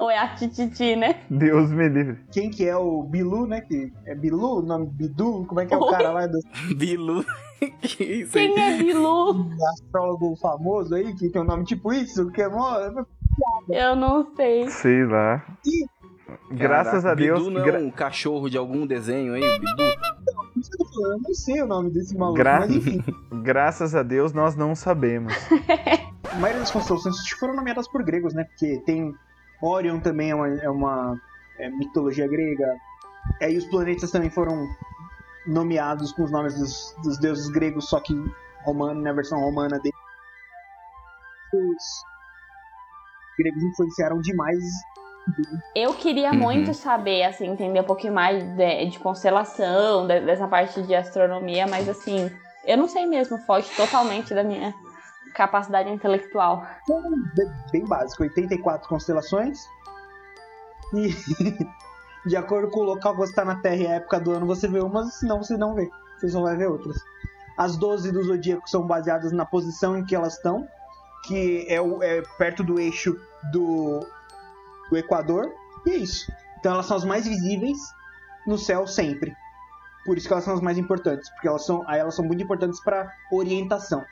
[0.00, 1.20] Ou é a Tititi, né?
[1.28, 2.18] Deus me livre.
[2.32, 3.60] Quem que é o Bilu, né?
[3.60, 5.44] Que é Bilu, o nome Bidu?
[5.46, 6.38] Como é que é o cara lá do.
[6.74, 7.22] Bilu.
[7.82, 9.32] que Quem é Bilu?
[9.34, 12.78] Um astrólogo famoso aí, que tem um nome tipo isso, que é mó.
[13.68, 14.70] Eu não sei.
[14.70, 15.44] Sei lá.
[15.66, 15.84] E...
[16.50, 17.38] Graças a Deus.
[17.38, 19.82] Bidu não é um cachorro de algum desenho aí, Bidu?
[19.82, 22.60] Eu não sei o nome desse maluco, Gra...
[22.60, 23.04] mas enfim.
[23.42, 25.34] Graças a Deus nós não sabemos.
[26.30, 28.44] a maioria das constelações foram nomeadas por gregos, né?
[28.44, 29.14] Porque tem
[29.62, 31.20] Orion também é uma, é uma
[31.58, 32.76] é mitologia grega.
[33.40, 34.66] Aí os planetas também foram
[35.46, 38.14] nomeados com os nomes dos, dos deuses gregos, só que
[38.64, 39.94] romano, na versão romana dele.
[41.52, 42.04] Os
[43.38, 44.64] gregos influenciaram demais.
[45.74, 46.38] Eu queria uhum.
[46.38, 51.66] muito saber, assim, entender um pouquinho mais de, de constelação, de, dessa parte de astronomia,
[51.66, 52.30] mas assim,
[52.64, 54.74] eu não sei mesmo, foge totalmente da minha
[55.34, 56.66] capacidade intelectual.
[57.72, 59.64] Bem básico, 84 constelações.
[60.94, 61.14] E
[62.26, 64.46] de acordo com o local que você está na Terra e a época do ano,
[64.46, 65.88] você vê umas, senão você não vê.
[66.18, 66.96] Você só vai ver outras.
[67.56, 70.66] As 12 do zodíaco são baseadas na posição em que elas estão,
[71.26, 73.18] que é, o, é perto do eixo
[73.52, 74.00] do,
[74.90, 75.52] do Equador.
[75.86, 76.30] E é isso.
[76.58, 77.78] Então elas são as mais visíveis
[78.46, 79.34] no céu sempre.
[80.04, 82.80] Por isso que elas são as mais importantes, porque elas são, elas são muito importantes
[82.80, 84.04] para orientação.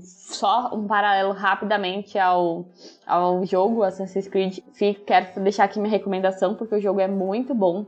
[0.00, 2.66] Só um paralelo rapidamente ao,
[3.06, 4.58] ao jogo Assassin's Creed,
[5.06, 7.86] quero deixar aqui minha recomendação, porque o jogo é muito bom.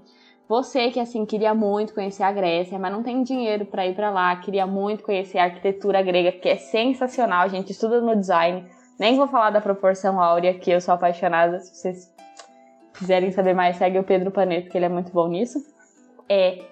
[0.49, 4.11] Você que assim queria muito conhecer a Grécia, mas não tem dinheiro para ir para
[4.11, 8.67] lá, queria muito conhecer a arquitetura grega, que é sensacional, a gente estuda no design.
[8.99, 11.61] Nem vou falar da proporção áurea, que eu sou apaixonada.
[11.61, 12.15] Se vocês
[12.95, 15.59] quiserem saber mais, segue o Pedro Paneto, que ele é muito bom nisso.
[16.29, 16.65] É,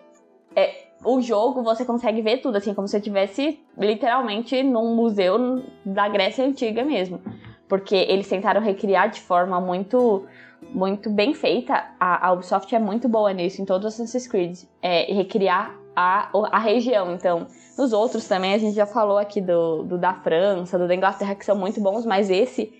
[0.56, 6.08] é o jogo você consegue ver tudo, assim, como se estivesse literalmente num museu da
[6.08, 7.20] Grécia Antiga mesmo.
[7.68, 10.24] Porque eles tentaram recriar de forma muito
[10.70, 11.84] muito bem feita.
[12.00, 14.58] A, a Ubisoft é muito boa nisso, em todos os Assassin's Creed.
[14.82, 17.12] É, recriar a, a região.
[17.12, 17.46] Então,
[17.76, 21.34] nos outros também, a gente já falou aqui do, do da França, do da Inglaterra,
[21.34, 22.72] que são muito bons, mas esse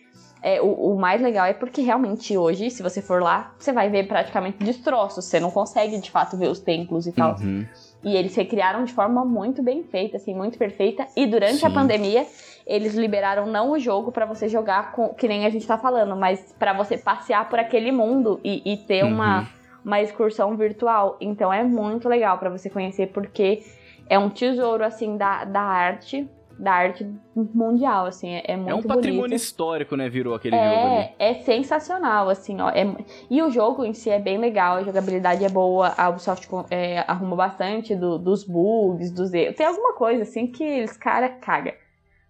[0.43, 3.91] é, o, o, mais legal é porque realmente hoje, se você for lá, você vai
[3.91, 5.25] ver praticamente destroços.
[5.25, 7.37] Você não consegue de fato ver os templos e tal.
[7.41, 7.67] Uhum.
[8.03, 11.07] E eles recriaram de forma muito bem feita, assim, muito perfeita.
[11.17, 11.67] E durante Sim.
[11.67, 12.27] a pandemia,
[12.67, 16.15] eles liberaram não o jogo para você jogar com, que nem a gente tá falando,
[16.15, 19.15] mas para você passear por aquele mundo e, e ter uhum.
[19.15, 19.49] uma,
[19.85, 21.17] uma excursão virtual.
[21.21, 23.63] Então é muito legal para você conhecer, porque
[24.09, 26.29] é um tesouro, assim, da, da arte,
[26.59, 29.41] da arte mundial, assim, é, é muito É um patrimônio bonito.
[29.41, 31.11] histórico, né, virou aquele é, jogo ali.
[31.19, 32.69] É sensacional, assim, ó.
[32.71, 32.85] É,
[33.31, 37.05] e o jogo em si é bem legal, a jogabilidade é boa, a Ubisoft é,
[37.07, 39.57] arruma bastante do, dos bugs, dos erros.
[39.57, 41.75] Tem alguma coisa, assim, que eles, cara, caga.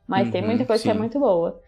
[0.06, 0.90] Mas uhum, tem muita coisa sim.
[0.90, 1.60] que é muito boa.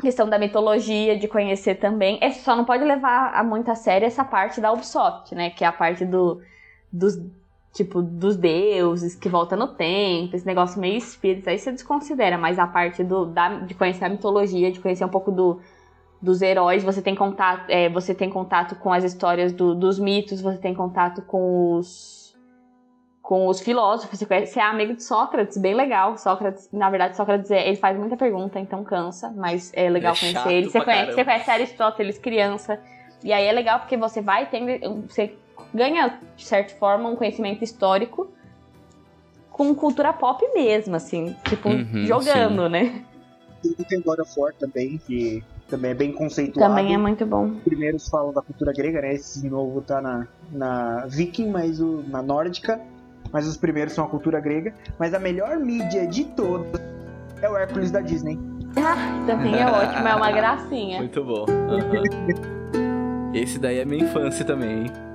[0.00, 2.18] Questão da mitologia, de conhecer também.
[2.20, 5.50] É, só não pode levar a muito a sério essa parte da Ubisoft, né?
[5.50, 6.40] Que é a parte do,
[6.92, 7.16] dos,
[7.72, 11.48] tipo, dos deuses que volta no tempo, esse negócio meio espírito.
[11.48, 15.08] Aí você desconsidera, mas a parte do, da, de conhecer a mitologia, de conhecer um
[15.08, 15.60] pouco do,
[16.20, 20.40] dos heróis, você tem contato, é, você tem contato com as histórias do, dos mitos,
[20.40, 22.28] você tem contato com os
[23.28, 24.18] com os filósofos.
[24.18, 26.16] Você, conhece, você é amigo de Sócrates, bem legal.
[26.16, 30.50] Sócrates, na verdade, Sócrates ele faz muita pergunta, então cansa, mas é legal é conhecer
[30.50, 30.70] ele.
[30.70, 32.80] Você conhece, você conhece Aristóteles criança.
[33.22, 35.02] E aí é legal porque você vai tendo.
[35.02, 35.36] Você
[35.74, 38.30] ganha, de certa forma, um conhecimento histórico
[39.50, 42.68] com cultura pop mesmo, assim, tipo, uhum, jogando, sim.
[42.68, 43.04] né?
[43.88, 46.74] Tem God of War também, que também é bem conceituado.
[46.74, 47.46] Também é muito bom.
[47.46, 49.14] Os primeiros falam da cultura grega, né?
[49.14, 52.80] Esse novo tá na, na viking, mas o, na nórdica
[53.32, 54.74] mas os primeiros são a cultura grega.
[54.98, 56.80] Mas a melhor mídia de todas
[57.40, 58.38] é o Hércules da Disney.
[58.76, 60.98] Ah, também é ótimo, é uma gracinha.
[60.98, 61.46] Muito bom.
[61.48, 63.32] Uhum.
[63.34, 65.07] Esse daí é minha infância também, hein?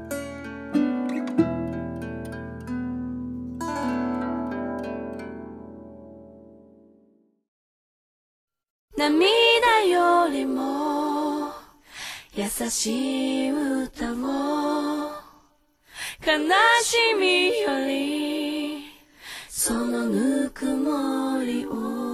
[9.10, 11.52] 涙よりも
[12.36, 14.16] 優しい歌を
[16.26, 16.40] 悲
[16.82, 18.86] しみより
[19.50, 22.13] そのぬくもりを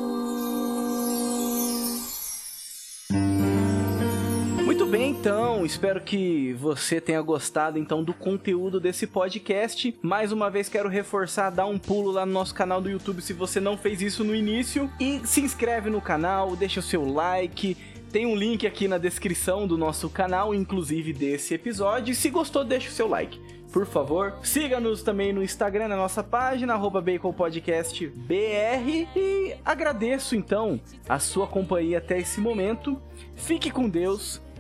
[5.69, 9.95] espero que você tenha gostado então do conteúdo desse podcast.
[10.01, 13.33] Mais uma vez quero reforçar, dá um pulo lá no nosso canal do YouTube se
[13.33, 17.77] você não fez isso no início e se inscreve no canal, deixa o seu like,
[18.11, 22.15] tem um link aqui na descrição do nosso canal, inclusive desse episódio.
[22.15, 23.39] Se gostou, deixa o seu like
[23.71, 24.39] por favor.
[24.41, 29.07] Siga-nos também no Instagram, na nossa página, BaconPodcastBR.
[29.15, 32.99] E agradeço então a sua companhia até esse momento.
[33.35, 34.41] Fique com Deus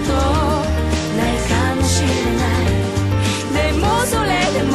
[0.00, 2.70] ことないかもしれない。
[3.52, 4.72] でもそれでも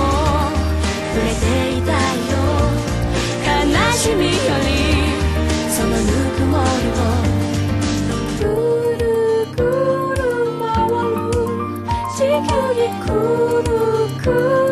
[1.14, 1.44] 触れて
[1.78, 2.36] いたいよ。
[3.46, 4.70] 悲しみより
[5.70, 6.02] そのぬ
[6.36, 7.04] くもりを
[8.38, 8.44] く
[9.00, 9.04] る
[9.56, 9.60] く
[10.18, 10.22] る
[10.60, 11.32] 回る
[12.18, 13.08] 地球にく
[13.64, 13.72] る
[14.22, 14.63] くる